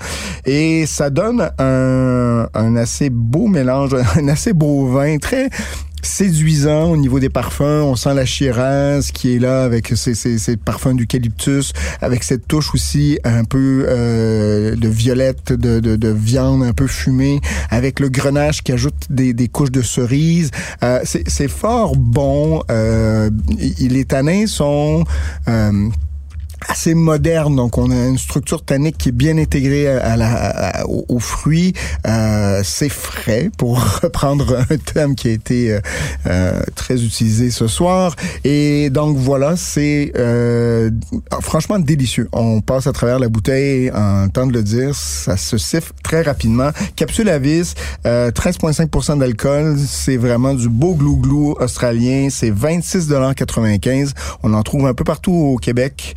Et 0.46 0.88
ça 0.92 1.10
donne 1.10 1.50
un, 1.58 2.48
un 2.54 2.76
assez 2.76 3.10
beau 3.10 3.48
mélange, 3.48 3.96
un 4.16 4.28
assez 4.28 4.54
beau 4.54 4.88
vin, 4.88 5.18
très 5.18 5.50
séduisant 6.04 6.92
au 6.92 6.98
niveau 6.98 7.20
des 7.20 7.30
parfums. 7.30 7.62
On 7.84 7.96
sent 7.96 8.14
la 8.14 8.26
Shiraz 8.26 9.12
qui 9.14 9.36
est 9.36 9.40
là 9.40 9.64
avec 9.64 9.94
ses, 9.96 10.16
ses, 10.16 10.38
ses 10.38 10.58
parfums 10.58 10.96
d'eucalyptus, 10.96 11.74
avec 12.02 12.24
cette 12.24 12.48
touche 12.48 12.74
aussi 12.74 13.20
un 13.24 13.44
peu 13.44 13.86
euh, 13.88 14.76
de 14.76 14.88
violette, 14.88 15.54
de, 15.54 15.80
de, 15.80 15.96
de 15.96 16.08
viande 16.10 16.64
un 16.64 16.74
peu 16.74 16.88
fumée, 16.88 17.40
avec 17.70 18.00
le 18.00 18.10
grenache 18.10 18.64
qui 18.64 18.72
ajoute 18.72 18.96
des, 19.10 19.34
des 19.34 19.48
couches 19.48 19.72
de 19.72 19.82
cerises. 19.82 20.52
Euh, 20.84 21.00
c'est 21.06 21.48
fort 21.48 21.96
bon. 21.96 22.64
Euh, 22.70 23.30
les 23.80 24.06
tanins 24.06 24.48
sont... 24.48 25.04
euh, 25.48 25.72
assez 26.68 26.94
moderne. 26.94 27.56
Donc, 27.56 27.78
on 27.78 27.92
a 27.92 28.08
une 28.08 28.18
structure 28.18 28.64
tannique 28.64 28.98
qui 28.98 29.10
est 29.10 29.14
bien 29.14 29.38
intégrée 29.38 29.88
à, 29.88 30.18
la, 30.18 30.86
aux, 30.88 31.20
fruits. 31.20 31.74
Euh, 32.08 32.62
c'est 32.64 32.90
frais, 32.90 33.50
pour 33.58 33.80
reprendre 34.02 34.66
un 34.70 34.78
terme 34.78 35.16
qui 35.16 35.30
a 35.30 35.32
été 35.32 35.74
euh, 35.74 35.80
euh, 36.28 36.62
très 36.76 37.04
utilisé 37.04 37.52
ce 37.52 37.68
soir. 37.68 38.16
Et 38.44 38.90
donc, 38.90 39.18
voilà, 39.18 39.56
c'est 39.56 40.12
euh, 40.18 40.90
franchement 41.42 41.80
délicieux. 41.80 42.28
On 42.32 42.62
passe 42.62 42.88
à 42.88 42.94
travers 42.94 43.20
la 43.20 43.30
bouteille 43.30 43.92
en 43.92 44.28
temps 44.30 44.48
de 44.48 44.54
le 44.54 44.64
dire. 44.64 44.96
Ça 44.96 45.38
se 45.38 45.58
siffle 45.58 45.94
très 46.04 46.22
rapidement. 46.22 46.70
Capsule 46.96 47.30
à 47.30 47.40
vis, 47.40 47.76
euh, 48.06 48.32
13,5% 48.32 49.20
d'alcool. 49.20 49.78
C'est 49.78 50.18
vraiment 50.18 50.54
du 50.54 50.70
beau 50.70 50.96
glou-glou 50.96 51.56
australien. 51.60 52.28
C'est 52.30 52.52
26,95 52.52 54.12
On 54.44 54.54
en 54.54 54.64
trouve 54.64 54.86
un 54.86 54.94
peu 54.94 55.04
partout 55.04 55.34
au 55.34 55.58
Québec. 55.58 56.16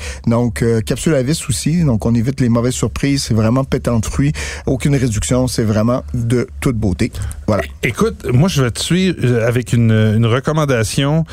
Euh, 0.62 0.80
capsule 0.80 1.14
à 1.14 1.22
vis 1.22 1.48
aussi. 1.48 1.84
Donc, 1.84 2.06
on 2.06 2.14
évite 2.14 2.40
les 2.40 2.48
mauvaises 2.48 2.74
surprises. 2.74 3.24
C'est 3.24 3.34
vraiment 3.34 3.64
pétant 3.64 3.98
de 3.98 4.06
fruits. 4.06 4.32
Aucune 4.66 4.96
réduction. 4.96 5.48
C'est 5.48 5.64
vraiment 5.64 6.02
de 6.14 6.46
toute 6.60 6.76
beauté. 6.76 7.12
Voilà. 7.46 7.62
Écoute, 7.82 8.26
moi 8.32 8.48
je 8.48 8.62
vais 8.62 8.70
te 8.70 8.80
suivre 8.80 9.16
euh, 9.22 9.46
avec 9.46 9.72
une, 9.72 9.92
une 9.92 10.26
recommandation 10.26 11.24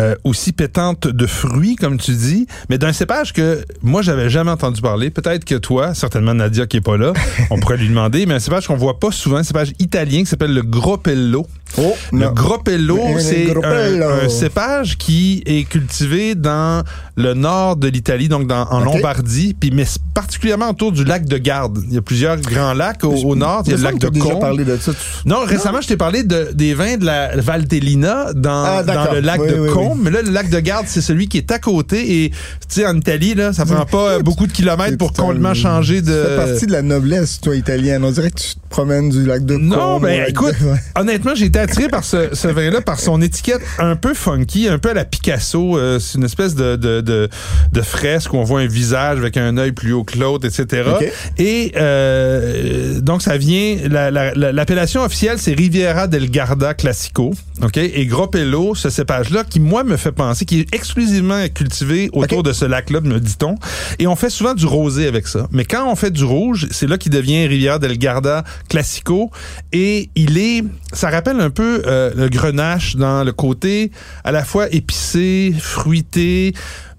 euh, 0.00 0.14
aussi 0.22 0.52
pétante 0.52 1.08
de 1.08 1.26
fruits, 1.26 1.74
comme 1.74 1.98
tu 1.98 2.12
dis, 2.12 2.46
mais 2.70 2.78
d'un 2.78 2.92
cépage 2.92 3.32
que 3.32 3.64
moi 3.82 4.00
j'avais 4.00 4.30
jamais 4.30 4.52
entendu 4.52 4.80
parler. 4.80 5.10
Peut-être 5.10 5.44
que 5.44 5.56
toi, 5.56 5.92
certainement 5.92 6.34
Nadia 6.34 6.66
qui 6.66 6.76
est 6.76 6.80
pas 6.80 6.96
là, 6.96 7.12
on 7.50 7.58
pourrait 7.58 7.78
lui 7.78 7.88
demander, 7.88 8.24
mais 8.24 8.34
un 8.34 8.38
cépage 8.38 8.68
qu'on 8.68 8.76
voit 8.76 9.00
pas 9.00 9.10
souvent, 9.10 9.38
un 9.38 9.42
cépage 9.42 9.72
italien 9.80 10.20
qui 10.20 10.26
s'appelle 10.26 10.54
le 10.54 10.62
Groppello. 10.62 11.48
Oh, 11.76 11.94
le 12.12 12.18
non. 12.18 12.32
Groppello, 12.32 12.98
Le 13.14 13.20
c'est 13.20 13.54
un, 13.64 14.24
un 14.24 14.28
cépage 14.28 14.96
qui 14.96 15.42
est 15.46 15.64
cultivé 15.68 16.34
dans 16.34 16.82
le 17.16 17.34
nord 17.34 17.76
de 17.76 17.88
l'Italie, 17.88 18.28
donc 18.28 18.46
dans, 18.46 18.66
en. 18.70 18.80
Lombardie, 18.80 19.54
puis 19.58 19.70
mais 19.72 19.84
particulièrement 20.14 20.70
autour 20.70 20.92
du 20.92 21.04
lac 21.04 21.26
de 21.26 21.36
Garde. 21.36 21.78
Il 21.88 21.94
y 21.94 21.98
a 21.98 22.02
plusieurs 22.02 22.36
grands 22.40 22.72
lacs 22.74 23.04
au, 23.04 23.12
au 23.12 23.36
nord. 23.36 23.62
Il 23.66 23.70
y 23.72 23.74
a 23.74 23.76
le 23.76 23.82
lac 23.82 23.98
de 23.98 24.08
Combe. 24.18 24.40
parlé 24.40 24.64
de 24.64 24.76
ça. 24.76 24.92
tu- 24.92 25.28
Non, 25.28 25.40
récemment, 25.44 25.80
je 25.80 25.88
t'ai 25.88 25.96
parlé 25.96 26.22
de, 26.24 26.50
des 26.54 26.74
vins 26.74 26.96
de 26.96 27.04
la 27.04 27.36
Valtellina 27.36 28.32
dans, 28.34 28.64
Ah, 28.64 28.82
dans 28.82 29.12
le 29.12 29.20
lac 29.20 29.40
Oui, 29.40 29.48
de 29.48 29.60
oui, 29.60 29.68
Combe. 29.70 29.98
Mais 30.02 30.10
là, 30.10 30.22
le 30.22 30.30
lac 30.30 30.48
de 30.50 30.60
Garde, 30.60 30.86
c'est 30.88 31.00
celui 31.00 31.28
qui 31.28 31.38
est 31.38 31.50
à 31.52 31.58
côté. 31.58 32.24
Et, 32.24 32.30
tu 32.30 32.36
sais, 32.68 32.86
en 32.86 32.96
Italie, 32.96 33.34
là, 33.34 33.52
ça 33.52 33.66
prend 33.66 33.84
pas 33.84 34.12
euh, 34.14 34.18
beaucoup 34.20 34.46
de 34.46 34.52
kilomètres 34.52 34.96
pour 34.96 35.12
complètement 35.12 35.54
changer 35.54 36.00
de... 36.02 36.12
Ça 36.12 36.28
fait 36.28 36.36
partie 36.50 36.66
de 36.66 36.72
la 36.72 36.82
noblesse, 36.82 37.40
toi, 37.40 37.54
italienne. 37.56 38.04
On 38.04 38.10
dirait 38.10 38.30
que 38.30 38.40
tu 38.40 38.54
te 38.54 38.68
promènes 38.70 39.10
du 39.10 39.24
lac 39.26 39.44
de 39.44 39.56
Non, 39.56 39.76
Combe 39.76 40.02
ben 40.02 40.14
au 40.16 40.20
lac 40.20 40.28
écoute, 40.30 40.54
honnêtement, 40.96 41.34
j'ai 41.34 41.50
été 41.62 41.70
attiré 41.72 41.88
par 41.88 42.04
ce, 42.04 42.34
ce 42.34 42.48
vin-là, 42.48 42.80
par 42.80 43.00
son 43.00 43.20
étiquette 43.22 43.60
un 43.78 43.96
peu 43.96 44.14
funky, 44.14 44.68
un 44.68 44.78
peu 44.78 44.90
à 44.90 44.94
la 44.94 45.04
Picasso. 45.04 45.76
Euh, 45.78 45.98
c'est 45.98 46.18
une 46.18 46.24
espèce 46.24 46.54
de, 46.54 46.76
de, 46.76 47.00
de, 47.00 47.28
de 47.72 47.82
fresque 47.82 48.32
où 48.32 48.36
on 48.36 48.44
voit 48.44 48.60
un 48.60 48.66
visage 48.66 49.18
avec 49.18 49.36
un 49.36 49.56
œil 49.56 49.72
plus 49.72 49.92
haut 49.92 50.04
que 50.04 50.18
l'autre, 50.18 50.46
etc. 50.46 50.84
Ok. 50.94 51.12
Et 51.38 51.72
euh, 51.76 53.00
donc, 53.00 53.22
ça 53.22 53.36
vient... 53.36 53.76
la- 53.88 54.10
la- 54.10 54.34
la- 54.34 54.52
L'appellation 54.52 55.02
officielle, 55.02 55.38
c'est 55.38 55.54
Riviera 55.54 56.06
del 56.08 56.30
Garda 56.30 56.74
Classico. 56.74 57.32
OK? 57.62 57.76
Et 57.76 58.06
Groppello, 58.06 58.74
ce 58.74 58.88
cépage-là, 58.90 59.44
qui, 59.44 59.60
moi, 59.60 59.84
me 59.84 59.96
fait 59.96 60.12
penser, 60.12 60.44
qui 60.44 60.60
est 60.60 60.74
exclusivement 60.74 61.46
cultivé 61.54 62.08
autour 62.12 62.42
de 62.42 62.52
ce 62.52 62.64
lac-là, 62.64 63.00
me 63.00 63.18
dit-on. 63.20 63.56
Et 63.98 64.06
on 64.06 64.16
fait 64.16 64.30
souvent 64.30 64.54
du 64.54 64.66
rosé 64.66 65.06
avec 65.06 65.26
ça. 65.26 65.46
Mais 65.52 65.64
quand 65.64 65.90
on 65.90 65.96
fait 65.96 66.10
du 66.10 66.24
rouge, 66.24 66.66
c'est 66.70 66.86
là 66.88 66.98
qu'il 66.98 67.12
devient 67.12 67.46
Riviera 67.46 67.78
del 67.78 67.98
Garda 67.98 68.42
Classico. 68.68 69.30
Et 69.72 70.10
il 70.14 70.38
est, 70.38 70.64
ça 70.92 71.10
rappelle 71.10 71.40
un 71.40 71.47
peu 71.50 71.82
euh, 71.86 72.12
le 72.16 72.28
grenache 72.28 72.96
dans 72.96 73.24
le 73.24 73.32
côté 73.32 73.90
à 74.24 74.32
la 74.32 74.44
fois 74.44 74.72
épicé, 74.72 75.54
fruité, 75.58 76.52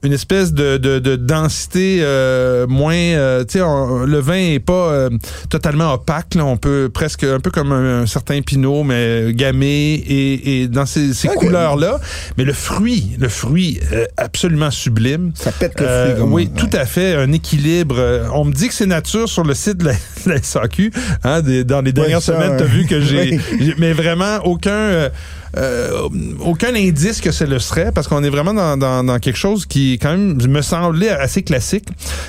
une 0.03 0.13
espèce 0.13 0.53
de, 0.53 0.77
de, 0.77 0.99
de 0.99 1.15
densité 1.15 1.99
euh, 2.01 2.65
moins 2.67 2.93
euh, 2.95 3.43
tu 3.43 3.59
sais 3.59 3.65
le 4.05 4.19
vin 4.19 4.53
est 4.53 4.59
pas 4.59 4.73
euh, 4.91 5.09
totalement 5.49 5.93
opaque 5.93 6.35
là. 6.35 6.45
on 6.45 6.57
peut 6.57 6.89
presque 6.93 7.23
un 7.25 7.39
peu 7.39 7.51
comme 7.51 7.71
un, 7.71 8.01
un 8.01 8.05
certain 8.05 8.41
pinot 8.41 8.83
mais 8.83 9.33
gamay 9.33 9.67
et, 9.95 10.62
et 10.62 10.67
dans 10.67 10.85
ces, 10.85 11.13
ces 11.13 11.27
Ok. 11.27 11.35
couleurs 11.35 11.75
là 11.75 11.99
mais 12.38 12.45
le 12.45 12.53
fruit 12.53 13.12
le 13.19 13.27
fruit 13.29 13.79
euh, 13.91 14.05
absolument 14.17 14.71
sublime 14.71 15.31
Ça 15.35 15.51
pète 15.51 15.79
le 15.79 15.85
euh, 15.88 16.05
fruit. 16.12 16.19
comme 16.21 16.33
oui, 16.33 16.49
tout 16.55 16.69
à 16.73 16.85
fait. 16.85 17.15
Un 17.15 17.31
équilibre. 17.31 17.95
Euh, 17.97 18.27
On 18.33 18.45
me 18.45 18.53
dit 18.53 18.67
que 18.67 18.73
c'est 18.73 18.85
nature 18.85 19.27
sur 19.27 19.43
le 19.43 19.53
site 19.53 19.77
de 19.77 19.85
la, 19.85 19.93
de 20.25 20.29
la 20.29 20.41
SAQ. 20.41 20.91
Hein, 21.23 21.41
des- 21.41 21.63
dans 21.63 21.81
les 21.81 21.91
dernières 21.91 22.21
ça, 22.21 22.33
semaines, 22.33 22.57
tu 22.57 22.63
as 22.63 22.67
vu 22.67 22.85
que 22.85 23.01
j'ai... 23.01 23.31
Oui. 23.31 23.39
j'ai- 23.59 23.75
Mais 23.77 23.93
vraiment, 23.93 24.38
aucun... 24.45 25.09
euh, 25.57 26.07
aucun 26.45 26.75
indice 26.75 27.21
que 27.21 27.31
ce 27.31 27.43
le 27.43 27.59
serait 27.59 27.91
parce 27.91 28.07
qu'on 28.07 28.23
est 28.23 28.29
vraiment 28.29 28.53
dans, 28.53 28.77
dans, 28.77 29.03
dans 29.03 29.19
quelque 29.19 29.38
chose 29.38 29.65
qui 29.65 29.93
quand 30.01 30.12
même 30.12 30.38
me 30.47 30.62
semblait 30.62 31.09
assez 31.09 31.41
classique 31.43 31.88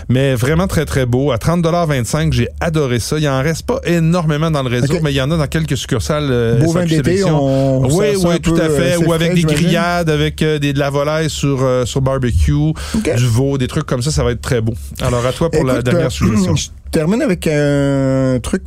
mais 0.09 0.35
vraiment 0.35 0.66
très 0.66 0.85
très 0.87 1.06
beau. 1.06 1.30
À 1.33 1.37
30,25 1.37 2.33
j'ai 2.33 2.48
adoré 2.61 2.98
ça. 3.00 3.18
Il 3.18 3.28
en 3.28 3.42
reste 3.42 3.66
pas 3.66 3.80
énormément 3.85 4.50
dans 4.50 4.62
le 4.62 4.70
réseau 4.70 4.94
mais 5.02 5.12
il 5.12 5.16
y 5.16 5.20
en 5.20 5.30
a 5.30 5.37
dans 5.37 5.46
quelques 5.46 5.76
succursales 5.76 6.28
euh, 6.30 6.59
Beau 6.59 6.72
vin 6.72 6.80
SAQ 6.83 6.88
d'été, 6.96 7.04
Sélection. 7.11 7.42
on 7.44 7.96
oui 7.98 8.06
oui 8.24 8.40
tout 8.40 8.54
à 8.56 8.68
fait. 8.68 8.94
euh, 9.02 9.06
ou 9.06 9.12
avec 9.12 9.33
frais, 9.33 9.35
des 9.42 9.42
grillades 9.44 10.11
avec 10.11 10.42
euh, 10.42 10.59
des, 10.59 10.72
de 10.72 10.78
la 10.78 10.90
volaille 10.90 11.30
sur 11.30 11.66
sur 11.85 12.00
barbecue 12.00 12.72
du 13.16 13.26
veau 13.26 13.59
des 13.59 13.68
trucs 13.68 13.87
comme 13.87 14.02
ça 14.02 14.11
ça 14.11 14.24
va 14.24 14.33
être 14.33 14.40
très 14.40 14.61
beau. 14.61 14.74
Alors 15.00 15.24
à 15.26 15.33
toi 15.33 15.50
pour 15.50 15.64
la 15.64 15.83
dernière 15.83 16.11
suggestion. 16.12 16.56
Je 16.61 16.68
termine 16.90 17.22
avec 17.22 17.46
un 17.46 18.38
truc. 18.42 18.62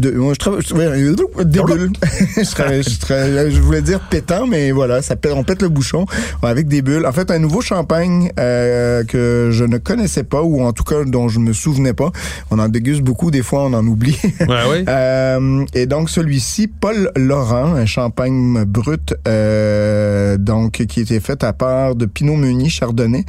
De, 0.00 0.10
moi, 0.12 0.32
je 0.34 0.38
travaille, 0.38 0.62
je- 0.62 0.74
ouais, 0.74 1.44
des 1.44 1.60
bulles. 1.62 1.92
je, 2.36 2.50
travaille- 2.50 2.82
je 2.82 2.98
travaille- 2.98 3.50
je 3.50 3.60
voulais 3.60 3.82
dire 3.82 4.00
pétant, 4.00 4.46
mais 4.46 4.70
voilà, 4.70 5.02
ça 5.02 5.16
pète, 5.16 5.32
on 5.34 5.44
pète 5.44 5.62
le 5.62 5.68
bouchon 5.68 6.04
avec 6.42 6.68
des 6.68 6.82
bulles. 6.82 7.06
En 7.06 7.12
fait, 7.12 7.30
un 7.30 7.38
nouveau 7.38 7.60
champagne 7.60 8.30
euh, 8.38 9.04
que 9.04 9.48
je 9.52 9.64
ne 9.64 9.78
connaissais 9.78 10.24
pas, 10.24 10.42
ou 10.42 10.62
en 10.62 10.72
tout 10.72 10.84
cas 10.84 11.04
dont 11.04 11.28
je 11.28 11.38
me 11.38 11.52
souvenais 11.52 11.92
pas. 11.94 12.10
On 12.50 12.58
en 12.58 12.68
déguste 12.68 13.02
beaucoup, 13.02 13.30
des 13.30 13.42
fois 13.42 13.64
on 13.64 13.72
en 13.74 13.86
oublie. 13.86 14.18
ouais 14.40 14.46
oui 14.70 14.84
Euh, 14.88 15.64
et 15.74 15.86
donc 15.86 16.10
celui-ci, 16.10 16.66
Paul 16.68 17.10
Laurent, 17.16 17.74
un 17.74 17.86
champagne 17.86 18.64
brut, 18.64 19.14
euh, 19.26 20.36
donc 20.38 20.72
qui 20.86 21.00
était 21.00 21.20
fait 21.20 21.42
à 21.44 21.52
part 21.52 21.94
de 21.94 22.06
Pinot 22.06 22.36
Meunier 22.36 22.68
Chardonnay. 22.68 23.24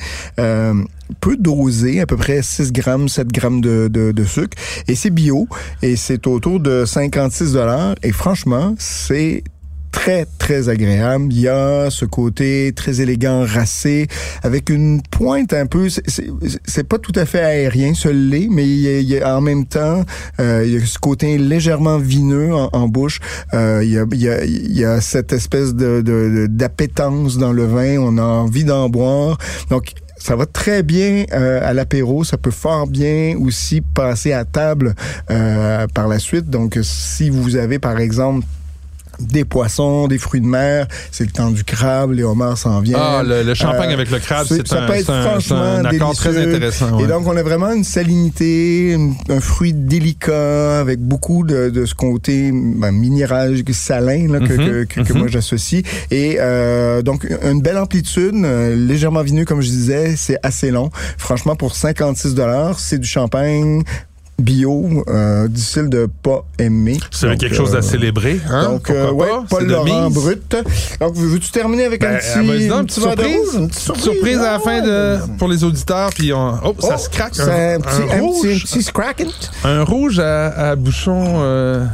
Peu 1.21 1.35
dosé, 1.37 2.01
à 2.01 2.05
peu 2.05 2.17
près 2.17 2.41
6 2.41 2.71
grammes, 2.71 3.09
7 3.09 3.27
grammes 3.27 3.61
de, 3.61 3.87
de, 3.87 4.11
de 4.11 4.23
sucre. 4.23 4.55
Et 4.87 4.95
c'est 4.95 5.09
bio. 5.09 5.47
Et 5.81 5.95
c'est 5.95 6.27
autour 6.27 6.59
de 6.59 6.85
56 6.85 7.53
dollars. 7.53 7.95
Et 8.03 8.11
franchement, 8.11 8.75
c'est 8.77 9.43
très, 9.91 10.27
très 10.37 10.69
agréable. 10.69 11.25
Il 11.31 11.39
y 11.41 11.47
a 11.47 11.89
ce 11.89 12.05
côté 12.05 12.71
très 12.75 13.01
élégant, 13.01 13.43
racé, 13.43 14.07
avec 14.43 14.69
une 14.69 15.01
pointe 15.01 15.51
un 15.51 15.65
peu... 15.65 15.89
c'est- 15.89 16.83
pas 16.83 16.99
tout 16.99 17.11
à 17.15 17.25
fait 17.25 17.39
aérien, 17.41 17.93
ce 17.95 18.07
l'est, 18.07 18.47
mais 18.49 18.65
il 18.67 18.79
y 18.79 18.87
a, 18.87 18.99
il 18.99 19.09
y 19.09 19.19
a 19.19 19.35
en 19.35 19.41
même 19.41 19.65
temps, 19.65 20.03
euh, 20.39 20.63
il 20.65 20.73
y 20.73 20.77
a 20.77 20.85
ce 20.85 20.99
côté 20.99 21.37
légèrement 21.39 21.97
vineux 21.97 22.53
en, 22.53 22.69
en 22.71 22.87
bouche. 22.87 23.19
Euh, 23.55 23.81
il, 23.83 23.89
y 23.91 23.97
a, 23.97 24.05
il, 24.11 24.21
y 24.21 24.29
a, 24.29 24.45
il 24.45 24.77
y 24.77 24.85
a 24.85 25.01
cette 25.01 25.33
espèce 25.33 25.73
de- 25.73 26.47
d'appétence 26.47 27.37
dans 27.39 27.51
le 27.51 27.65
vin. 27.65 27.97
On 27.97 28.17
a 28.19 28.23
envie 28.23 28.63
d'en 28.63 28.89
boire. 28.89 29.37
Donc, 29.71 29.93
ça 30.19 30.35
va 30.35 30.45
très 30.45 30.83
bien 30.83 31.25
euh, 31.33 31.67
à 31.67 31.73
l'apéro. 31.73 32.23
Ça 32.23 32.37
peut 32.37 32.51
fort 32.51 32.87
bien 32.87 33.35
aussi 33.39 33.81
passer 33.81 34.33
à 34.33 34.45
table 34.45 34.93
euh, 35.31 35.87
par 35.93 36.07
la 36.07 36.19
suite. 36.19 36.49
Donc, 36.49 36.77
si 36.83 37.29
vous 37.29 37.55
avez, 37.55 37.79
par 37.79 37.99
exemple, 37.99 38.45
des 39.19 39.45
poissons, 39.45 40.07
des 40.07 40.17
fruits 40.17 40.41
de 40.41 40.45
mer, 40.45 40.87
c'est 41.11 41.25
le 41.25 41.31
temps 41.31 41.51
du 41.51 41.63
crabe, 41.63 42.11
les 42.13 42.23
homards 42.23 42.57
s'en 42.57 42.79
viennent. 42.81 42.99
ah 42.99 43.21
le, 43.25 43.43
le 43.43 43.53
champagne 43.53 43.89
Euh, 43.91 43.93
avec 43.93 44.09
le 44.11 44.19
crabe 44.19 44.45
c'est- 44.47 44.73
un, 44.73 44.87
peut 44.87 44.93
être 44.93 45.09
un- 45.09 45.21
franchement 45.23 45.61
un 45.61 45.85
accord 45.85 46.15
très 46.15 46.37
intéressant 46.37 46.97
ouais. 46.97 47.03
Et 47.03 47.07
donc, 47.07 47.27
on 47.27 47.35
a 47.35 47.43
vraiment 47.43 47.71
une 47.71 47.83
salinité, 47.83 48.97
un 49.29 49.39
fruit 49.39 49.73
délicat 49.73 50.79
avec 50.79 50.99
beaucoup 50.99 51.43
de, 51.43 51.69
de 51.69 51.85
ce 51.85 51.93
côté 51.95 52.51
ben, 52.51 52.91
minéral 52.91 53.55
salin 53.71 54.27
là, 54.31 54.39
que, 54.39 54.53
Mhm, 54.53 54.57
que, 54.57 54.83
que- 54.85 55.01
que 55.01 55.13
mhm. 55.13 55.19
moi 55.19 55.27
j'associe. 55.27 55.83
Et 56.11 56.37
euh, 56.39 57.01
donc, 57.01 57.27
une 57.43 57.61
belle 57.61 57.77
amplitude, 57.77 58.33
euh, 58.35 58.75
légèrement 58.75 59.21
vineux, 59.21 59.45
comme 59.45 59.61
je 59.61 59.69
disais, 59.69 60.15
c'est 60.17 60.37
assez 60.43 60.71
long. 60.71 60.89
Franchement, 61.17 61.55
pour 61.55 61.75
56 61.75 62.33
dollars, 62.35 62.79
c'est 62.79 62.97
du 62.97 63.07
champagne 63.07 63.83
bio, 64.39 65.03
euh, 65.07 65.47
difficile 65.47 65.89
de 65.89 66.07
pas 66.23 66.45
aimer. 66.57 66.97
c'est 67.11 67.37
quelque 67.37 67.55
chose 67.55 67.75
à 67.75 67.79
euh, 67.79 67.81
célébrer 67.81 68.39
hein? 68.49 68.63
donc, 68.71 68.89
euh, 68.89 69.11
ouais, 69.11 69.27
pas? 69.27 69.45
Paul 69.49 69.67
Laurent. 69.67 70.09
Brut. 70.09 70.55
Donc, 70.99 71.15
veux-tu 71.15 71.51
terminer 71.51 71.85
avec 71.85 72.01
Ben, 72.01 72.19
un 72.35 72.43
vas-y 72.43 72.67
petit, 72.67 72.71
un 72.71 72.79
une 72.79 72.85
petit 72.85 72.99
petite 72.99 73.03
surprise? 73.03 73.53
Une 73.55 73.67
petite 73.69 73.97
surprise 73.97 74.37
à 74.39 74.51
la 74.53 74.59
fin 74.59 74.81
de 74.81 75.17
pour 75.37 75.47
les 75.47 75.63
auditeurs 75.63 76.09
puis 76.11 76.33
on, 76.33 76.53
oh, 76.63 76.75
ça 76.79 76.95
Oh, 76.95 76.97
se 76.97 77.09
craque 77.09 77.35
C'est 77.35 77.73
un, 77.75 77.79
petit, 77.79 78.01
un, 78.13 78.19
rouge 78.21 78.63
petit, 78.63 78.89
un 78.89 79.13
petit 79.13 79.49
un 79.63 79.83
rouge 79.83 80.19
à, 80.19 80.47
à 80.71 80.75
bouchon 80.75 81.23
euh, 81.41 81.85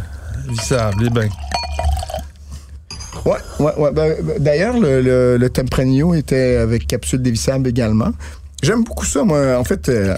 vissable 0.48 1.06
eh 1.08 1.10
ben 1.10 1.30
Ouais, 3.26 3.38
ouais, 3.60 3.72
ouais. 3.78 3.92
Ben, 3.92 4.16
ben, 4.22 4.36
D'ailleurs, 4.40 4.78
le, 4.80 5.02
le, 5.02 5.38
le 5.38 5.50
Tempranillo 5.50 6.14
était 6.14 6.58
avec 6.58 6.86
capsule 6.86 7.22
dévissable 7.24 7.68
également. 7.68 8.12
J'aime 8.66 8.84
beaucoup 8.84 9.06
ça, 9.06 9.24
moi. 9.24 9.58
En 9.60 9.64
fait, 9.64 9.90
euh, 9.90 10.16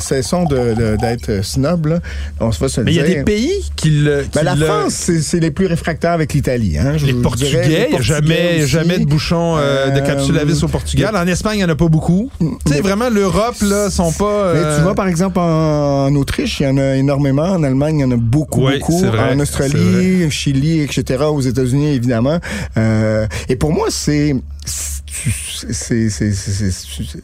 cessons 0.00 0.44
d'être 0.44 1.44
snob, 1.44 1.86
là. 1.86 2.00
On 2.40 2.52
se 2.52 2.58
va 2.60 2.68
se 2.68 2.80
le 2.80 2.84
mais 2.86 2.92
il 2.92 2.96
y 2.96 3.00
a 3.00 3.04
des 3.04 3.22
pays 3.24 3.64
qui 3.76 3.90
le 3.90 4.22
qui 4.22 4.28
Ben, 4.34 4.42
la 4.44 4.54
le- 4.54 4.64
France, 4.64 5.10
c'est 5.20 5.40
les 5.40 5.50
plus 5.50 5.66
réfractaires 5.66 6.12
avec 6.12 6.32
l'Italie. 6.34 6.78
Hein, 6.78 6.96
les 7.04 7.12
Portugais, 7.14 7.88
il 7.90 7.94
y 7.94 7.96
a 7.96 8.00
jamais, 8.00 8.58
aussi. 8.60 8.66
jamais 8.68 8.98
de 8.98 9.04
bouchon 9.04 9.56
euh, 9.58 9.90
de 9.90 10.00
Euh, 10.00 10.06
capsule 10.06 10.38
à 10.38 10.44
vis 10.44 10.62
au 10.62 10.68
Portugal. 10.68 11.14
En 11.16 11.26
Espagne, 11.26 11.54
il 11.56 11.58
n'y 11.58 11.64
en 11.64 11.68
a 11.68 11.74
pas 11.76 11.88
beaucoup. 11.88 12.30
Tu 12.38 12.46
sais, 12.46 12.74
mais- 12.76 12.80
vraiment, 12.80 13.08
l'Europe, 13.10 13.56
là, 13.62 13.90
sont 13.90 14.12
pas... 14.12 14.52
Mais 14.54 14.60
euh, 14.60 14.76
tu 14.78 14.82
vois, 14.84 14.94
par 14.94 15.08
exemple, 15.08 15.38
en, 15.38 16.06
en 16.06 16.14
Autriche, 16.16 16.60
il 16.60 16.64
y 16.64 16.66
en 16.68 16.78
a 16.78 16.96
énormément. 16.96 17.42
En 17.50 17.62
Allemagne, 17.64 17.98
il 17.98 18.02
y 18.02 18.04
en 18.04 18.10
a 18.12 18.16
beaucoup, 18.16 18.66
Oui, 18.66 18.78
beaucoup. 18.78 18.98
vrai, 19.00 19.34
en 19.34 19.40
Australie, 19.40 20.30
Chili, 20.30 20.80
etc. 20.80 21.24
Aux 21.24 21.40
États-Unis, 21.40 21.94
évidemment. 21.94 22.38
Euh, 22.76 23.26
et 23.48 23.56
pour 23.56 23.72
moi, 23.72 23.86
c'est... 23.90 24.34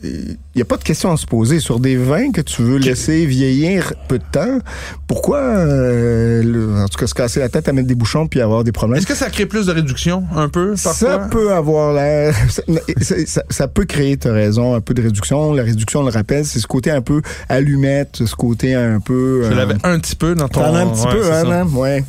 Il 0.02 0.36
n'y 0.56 0.62
a 0.62 0.64
pas 0.64 0.76
de 0.76 0.84
question 0.84 1.12
à 1.12 1.16
se 1.16 1.26
poser. 1.26 1.60
Sur 1.60 1.80
des 1.80 1.96
vins 1.96 2.30
que 2.32 2.40
tu 2.40 2.62
veux 2.62 2.78
laisser 2.78 3.26
vieillir 3.26 3.92
peu 4.08 4.18
de 4.18 4.24
temps, 4.30 4.58
pourquoi, 5.06 5.38
euh, 5.38 6.42
le- 6.42 6.74
en 6.82 6.88
tout 6.88 6.98
cas, 6.98 7.06
se 7.06 7.14
casser 7.14 7.40
la 7.40 7.48
tête 7.48 7.68
à 7.68 7.72
mettre 7.72 7.88
des 7.88 7.94
bouchons 7.94 8.26
puis 8.26 8.40
avoir 8.40 8.64
des 8.64 8.72
problèmes? 8.72 8.98
Est-ce 8.98 9.06
que 9.06 9.14
ça 9.14 9.30
crée 9.30 9.46
plus 9.46 9.66
de 9.66 9.72
réduction, 9.72 10.24
un 10.34 10.48
peu, 10.48 10.74
parfois? 10.82 10.92
Ça 10.94 11.18
peut 11.30 11.52
avoir 11.52 11.92
l'air. 11.94 12.34
Ça, 12.48 12.62
ça- 13.00 13.26
ça- 13.26 13.44
ça 13.48 13.68
peut 13.68 13.84
créer, 13.84 14.16
tu 14.16 14.28
raison, 14.28 14.74
un 14.74 14.80
peu 14.80 14.94
de 14.94 15.02
réduction. 15.02 15.52
La 15.52 15.62
réduction, 15.62 16.00
on 16.00 16.04
le 16.04 16.10
rappelle, 16.10 16.44
c'est 16.44 16.60
ce 16.60 16.66
côté 16.66 16.90
un 16.90 17.02
peu 17.02 17.22
allumette, 17.48 18.24
ce 18.24 18.34
côté 18.34 18.74
un 18.74 19.00
peu. 19.00 19.42
Je 19.44 19.52
euh, 19.52 19.54
l'avais 19.54 19.74
un 19.84 19.98
petit 19.98 20.16
peu 20.16 20.34
dans 20.34 20.48
ton... 20.48 20.60
T'en 20.60 20.74
as 20.74 20.80
un 20.80 20.86
petit 20.88 21.06
ouais, 21.06 21.12
peu, 21.12 21.32
hein, 21.32 21.50
hein? 21.50 21.68
Ouais. 21.74 22.04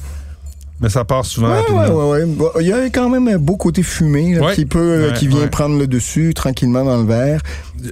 Mais 0.82 0.90
ça 0.90 1.06
passe 1.06 1.28
souvent 1.28 1.50
Ouais, 1.50 1.60
rapidement. 1.60 1.82
ouais, 2.10 2.20
ouais, 2.20 2.24
ouais. 2.24 2.26
Bon, 2.26 2.50
Il 2.60 2.66
y 2.68 2.74
a 2.74 2.90
quand 2.90 3.08
même 3.10 3.28
un 3.28 3.38
beau 3.38 3.56
côté 3.56 3.84
fumé 3.84 4.34
là, 4.36 4.54
qui 4.56 4.66
peut, 4.66 4.80
euh, 4.80 5.12
qui 5.12 5.28
vient 5.28 5.48
prendre 5.48 5.78
le 5.78 5.86
dessus 5.88 6.34
tranquillement 6.34 6.84
dans 6.84 6.98
le 6.98 7.06
verre. 7.06 7.42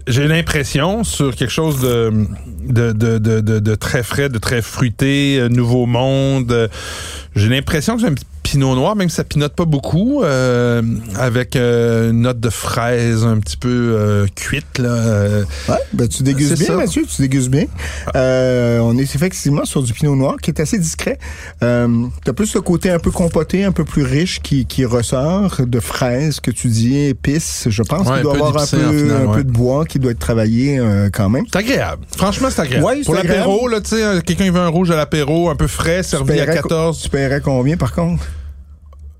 J'ai 0.08 0.28
l'impression 0.28 1.04
sur 1.04 1.36
quelque 1.36 1.52
chose 1.52 1.82
de, 1.82 2.12
de, 2.68 2.92
de, 2.92 3.18
de, 3.20 3.42
de, 3.42 3.60
de 3.60 3.76
très 3.76 4.02
frais, 4.04 4.30
de 4.30 4.38
très 4.40 4.62
fruité, 4.64 5.38
euh, 5.40 5.50
nouveau 5.50 5.86
monde. 5.86 6.70
J'ai 7.36 7.50
l'impression 7.50 7.96
que 7.96 8.02
c'est 8.02 8.08
un 8.08 8.14
petit 8.14 8.26
pinot 8.52 8.76
noir, 8.76 8.96
même 8.96 9.10
si 9.10 9.16
ça 9.16 9.24
pinote 9.24 9.54
pas 9.54 9.66
beaucoup, 9.66 10.24
euh, 10.24 10.82
avec 11.16 11.56
euh, 11.56 12.10
une 12.10 12.22
note 12.22 12.40
de 12.40 12.50
fraise 12.50 13.24
un 13.24 13.38
petit 13.40 13.58
peu 13.58 13.70
euh, 13.70 14.26
cuite. 14.36 14.78
Là, 14.80 15.42
ouais, 15.70 15.76
ben, 15.94 16.08
tu 16.08 16.24
dégustes 16.24 16.58
bien, 16.58 16.76
Mathieu, 16.78 17.04
tu 17.08 17.22
dégustes 17.22 17.50
bien. 17.50 17.66
Euh, 18.16 18.80
on 18.80 18.98
est 18.98 19.04
effectivement 19.16 19.66
sur 19.66 19.84
du 19.84 19.94
pinot 19.94 20.16
noir 20.16 20.38
qui 20.42 20.50
est 20.50 20.60
assez 20.60 20.80
discret. 20.80 21.20
Tu 21.62 21.66
as 21.66 22.34
plus 22.34 22.54
le 22.56 22.62
côté 22.62 22.90
un 22.90 23.00
peu 23.00 23.12
compoté, 23.12 23.64
un 23.64 23.72
peu 23.72 23.86
plus 23.86 24.04
riche 24.04 24.42
qui, 24.42 24.66
qui 24.66 24.86
ressort, 24.86 25.58
de 25.60 25.80
fraises 25.80 26.40
que 26.40 26.52
tu 26.52 26.68
dis, 26.70 26.98
épices. 26.98 27.68
Je 27.70 27.84
pense 27.84 28.08
Ouais, 28.08 28.16
qu'il 28.16 28.24
doit 28.24 28.34
avoir 28.36 28.50
un, 28.50 28.66
peu, 28.66 28.78
en 28.88 28.92
final, 28.92 29.12
un 29.12 29.26
ouais. 29.28 29.38
peu 29.38 29.44
de 29.44 29.52
bois 29.52 29.86
qui 29.86 30.00
doit 30.00 30.12
être 30.12 30.20
travaillé 30.20 30.82
quand 31.14 31.30
même. 31.30 31.46
C'est 31.52 31.60
agréable. 31.60 32.04
Franchement, 32.16 32.48
c'est 32.50 32.62
agréable. 32.62 32.86
Ouais, 32.86 33.02
Pour 33.04 33.14
l'apéro, 33.14 33.68
agréable. 33.68 33.72
là, 33.72 33.82
tu 33.82 33.90
sais, 33.90 34.22
quelqu'un 34.24 34.52
veut 34.52 34.60
un 34.60 34.68
rouge 34.70 34.90
à 34.92 34.96
l'apéro, 34.96 35.50
un 35.50 35.56
peu 35.56 35.68
frais, 35.68 36.02
servi 36.04 36.34
à 36.40 36.46
paierais 36.46 36.56
14. 36.56 37.00
Tu 37.02 37.10
paierais 37.10 37.42
combien 37.42 37.78
par 37.78 37.94
contre? 37.94 38.24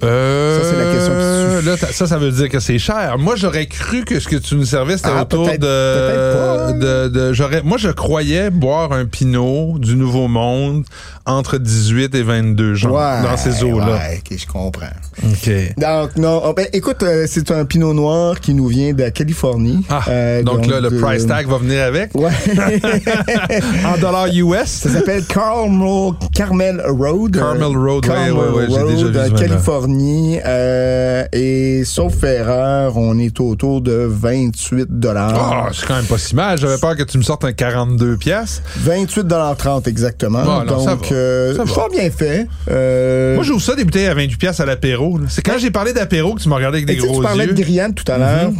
Euh, 0.04 0.62
Ça, 0.62 0.70
c'est 0.70 0.78
la 0.78 0.94
question 0.94 1.14
qui 1.14 1.62
tue. 1.62 1.70
Là, 1.70 1.78
ça, 1.92 2.08
ça 2.08 2.18
veut 2.18 2.32
dire 2.32 2.48
que 2.50 2.60
c'est 2.60 2.80
cher. 2.80 3.18
Moi, 3.20 3.36
j'aurais 3.36 3.66
cru 3.66 4.06
que 4.06 4.20
ce 4.20 4.28
que 4.30 4.38
tu 4.38 4.56
nous 4.56 4.64
servais, 4.66 4.96
c'était 4.98 5.10
Ah, 5.14 5.24
autour 5.24 5.48
de, 5.48 5.58
pas, 5.58 6.68
hein. 6.70 6.72
de, 6.74 7.08
de- 7.10 7.34
j'aurais, 7.34 7.62
moi, 7.64 7.78
je 7.78 7.90
croyais 7.90 8.50
boire 8.50 8.94
un 8.94 9.06
pinot 9.06 9.76
du 9.78 9.96
Nouveau 9.98 10.28
Monde 10.30 10.86
entre 11.30 11.58
18 11.58 12.16
et 12.16 12.24
22 12.24 12.74
genre, 12.76 12.94
dans 13.24 13.38
ces 13.38 13.64
eaux-là. 13.64 13.86
Ouais, 13.94 14.22
ok, 14.32 14.38
je 14.38 14.48
comprends. 14.48 14.86
OK. 15.24 15.52
Donc, 15.78 16.16
non, 16.18 16.42
oh, 16.46 16.54
ben, 16.54 16.68
écoute, 16.74 17.04
euh, 17.04 17.26
c'est 17.28 17.52
un 17.52 17.66
pinot 17.66 17.94
noir 17.94 18.40
qui 18.40 18.54
nous 18.54 18.68
vient 18.68 18.94
de 18.94 19.02
la 19.04 19.12
Californie. 19.12 19.86
Ah, 19.90 20.02
Euh, 20.08 20.44
donc, 20.44 20.66
là, 20.68 20.80
le 20.80 20.90
de- 20.90 21.00
price 21.00 21.26
tag 21.28 21.48
va 21.48 21.58
venir 21.58 21.84
avec? 21.84 22.12
Ouais. 22.16 22.32
en 23.86 23.98
dollars 24.00 24.28
US. 24.34 24.66
Ça 24.68 24.90
s'appelle 24.90 25.24
Carmel, 25.26 26.14
Carmel 26.34 26.82
Road. 26.88 27.36
Carmel 27.38 27.78
Road, 27.78 28.06
ouais, 28.06 28.14
Carmel 28.14 28.34
ouais, 28.34 28.50
ouais, 28.50 28.68
j'ai 28.70 28.84
déjà 28.96 29.06
vu 29.08 29.12
vin-là. 29.14 29.30
Californie. 29.40 30.40
euh, 30.46 31.24
et 31.34 31.84
sauf 31.86 32.24
erreur, 32.24 32.98
on 32.98 33.18
est 33.20 33.40
autour 33.40 33.82
de 33.82 34.08
28 34.10 34.82
Ah, 34.82 34.86
dollars. 34.90 35.70
c'est 35.74 35.86
quand 35.86 35.96
même 35.96 36.06
pas 36.06 36.18
si 36.18 36.36
mal. 36.36 36.58
J'avais 36.58 36.78
peur 36.78 36.96
que 36.96 37.04
tu 37.04 37.18
me 37.18 37.24
sortes 37.24 37.44
un 37.46 37.54
42 37.54 38.18
pièces. 38.18 38.62
28 38.78 39.24
dollars 39.28 39.56
30 39.58 39.88
exactement. 39.88 40.44
Bon, 40.44 40.60
alors, 40.60 40.82
ça 40.84 40.92
Donc, 40.96 41.02
va. 41.02 41.08
Euh, 41.20 41.66
fort 41.66 41.90
bien 41.90 42.10
fait. 42.12 42.48
Euh, 42.70 43.36
Moi, 43.36 43.44
j'ouvre 43.44 43.62
ça 43.62 43.76
des 43.76 43.84
bouteilles 43.84 44.08
à 44.08 44.14
28 44.14 44.38
pièces 44.38 44.60
à 44.60 44.66
l'apéro. 44.66 45.20
C'est 45.30 45.42
quand 45.42 45.58
j'ai 45.58 45.72
parlé 45.72 45.94
d'apéro 45.94 46.36
que 46.36 46.42
tu 46.42 46.50
m'as 46.50 46.56
regardé 46.56 46.80
avec 46.80 46.90
Et 46.90 46.96
des 46.96 47.02
sais, 47.02 47.08
gros 47.08 47.18
tu 47.18 47.24
parlais 47.24 47.46
yeux. 47.46 47.54
de 47.54 47.62
grillade 47.62 47.94
tout 47.96 48.10
à 48.12 48.18
l'heure. 48.18 48.52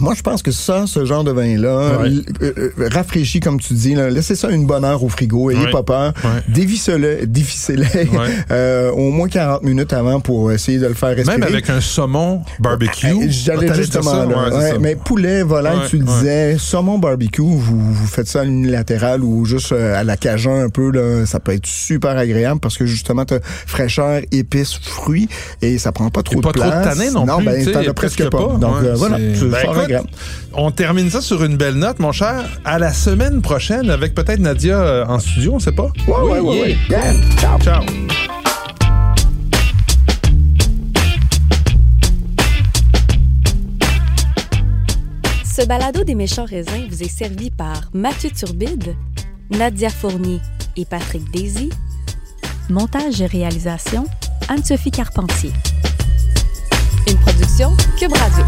Moi, 0.00 0.14
je 0.16 0.22
pense 0.22 0.42
que 0.42 0.50
ça, 0.52 0.84
ce 0.86 1.04
genre 1.04 1.24
de 1.24 1.32
vin-là, 1.32 1.98
Ouais. 2.00 2.10
euh, 2.42 2.52
euh, 2.78 2.88
rafraîchi, 2.92 3.40
comme 3.40 3.58
tu 3.60 3.74
dis, 3.74 3.94
là, 3.94 4.10
laissez 4.10 4.34
ça 4.36 4.48
une 4.50 4.66
bonne 4.66 4.84
heure 4.84 5.02
au 5.02 5.08
frigo, 5.08 5.50
ayez 5.50 5.60
Ouais. 5.66 5.70
pas 5.70 5.82
peur. 5.82 6.12
Ouais. 6.24 6.30
Dévissez-le, 6.48 7.26
dévissez-le 7.26 7.82
Ouais. 7.82 8.28
euh, 8.50 8.90
au 8.92 9.10
moins 9.10 9.28
40 9.28 9.62
minutes 9.64 9.92
avant 9.92 10.20
pour 10.20 10.52
essayer 10.52 10.78
de 10.78 10.86
le 10.86 10.94
faire 10.94 11.16
respirer. 11.16 11.38
Même 11.38 11.48
avec 11.48 11.68
un 11.70 11.80
saumon 11.80 12.42
barbecue. 12.60 13.06
Euh, 13.08 13.26
J'allais 13.28 13.74
justement 13.74 14.10
ça? 14.12 14.26
là. 14.26 14.72
Mais 14.80 14.94
poulet, 14.96 15.42
volaille, 15.42 15.78
Ouais, 15.78 15.88
tu 15.88 15.98
le 15.98 16.04
ouais. 16.04 16.12
disais, 16.12 16.56
saumon 16.58 16.98
barbecue, 16.98 17.42
vous, 17.42 17.56
vous 17.58 18.06
faites 18.06 18.28
ça 18.28 18.40
à 18.40 18.44
l'unilatéral 18.44 19.22
ou 19.24 19.44
juste 19.44 19.72
à 19.72 20.04
la 20.04 20.16
cajun 20.16 20.64
un 20.64 20.68
peu, 20.68 20.90
là, 20.92 21.26
ça 21.26 21.40
peut 21.40 21.52
être 21.52 21.66
super 21.66 22.16
agréable 22.16 22.60
parce 22.60 22.76
que 22.78 22.86
justement, 22.86 23.24
t'as 23.24 23.38
fraîcheur, 23.66 24.20
épices, 24.32 24.74
fruits 24.80 25.28
et 25.62 25.78
ça 25.78 25.92
prend 25.92 26.10
pas 26.10 26.22
trop 26.22 26.38
Et 26.38 26.40
pas 26.40 26.52
de 26.52 26.58
trop 26.60 26.68
de 26.68 26.84
tanin 26.84 27.10
non, 27.12 27.26
non 27.26 27.36
plus. 27.38 27.46
ben, 27.46 27.58
tu 27.58 27.64
sais, 27.64 27.72
t'en 27.72 27.80
as 27.90 27.94
presque 27.94 28.28
pas. 28.30 28.38
Donc 28.38 28.80
Ouais, 28.80 28.88
euh, 28.88 28.94
voilà, 28.94 29.16
c'est- 29.18 29.34
c'est 29.36 29.44
Ben, 29.46 29.56
fort 29.64 29.76
écoute, 29.78 29.87
on 30.52 30.70
termine 30.70 31.10
ça 31.10 31.20
sur 31.20 31.44
une 31.44 31.56
belle 31.56 31.74
note, 31.74 31.98
mon 31.98 32.12
cher. 32.12 32.44
À 32.64 32.78
la 32.78 32.92
semaine 32.92 33.42
prochaine 33.42 33.90
avec 33.90 34.14
peut-être 34.14 34.40
Nadia 34.40 34.80
euh, 34.80 35.06
en 35.06 35.18
studio, 35.18 35.54
on 35.54 35.58
sait 35.58 35.72
pas. 35.72 35.90
Ouais, 36.06 36.14
ouais, 36.14 36.40
ouais, 36.40 36.60
ouais. 36.60 36.76
Yeah. 36.88 37.14
Ciao. 37.40 37.58
Ciao. 37.60 37.82
Ce 45.58 45.66
balado 45.66 46.04
des 46.04 46.14
méchants 46.14 46.44
raisins 46.44 46.86
vous 46.88 47.02
est 47.02 47.08
servi 47.08 47.50
par 47.50 47.90
Mathieu 47.92 48.30
Turbide, 48.30 48.94
Nadia 49.50 49.90
Fournier 49.90 50.38
et 50.76 50.84
Patrick 50.84 51.28
Daisy. 51.32 51.70
Montage 52.70 53.20
et 53.20 53.26
réalisation, 53.26 54.06
Anne-Sophie 54.48 54.92
Carpentier. 54.92 55.50
Une 57.08 57.16
production 57.16 57.72
Cube 57.98 58.12
Radio. 58.12 58.44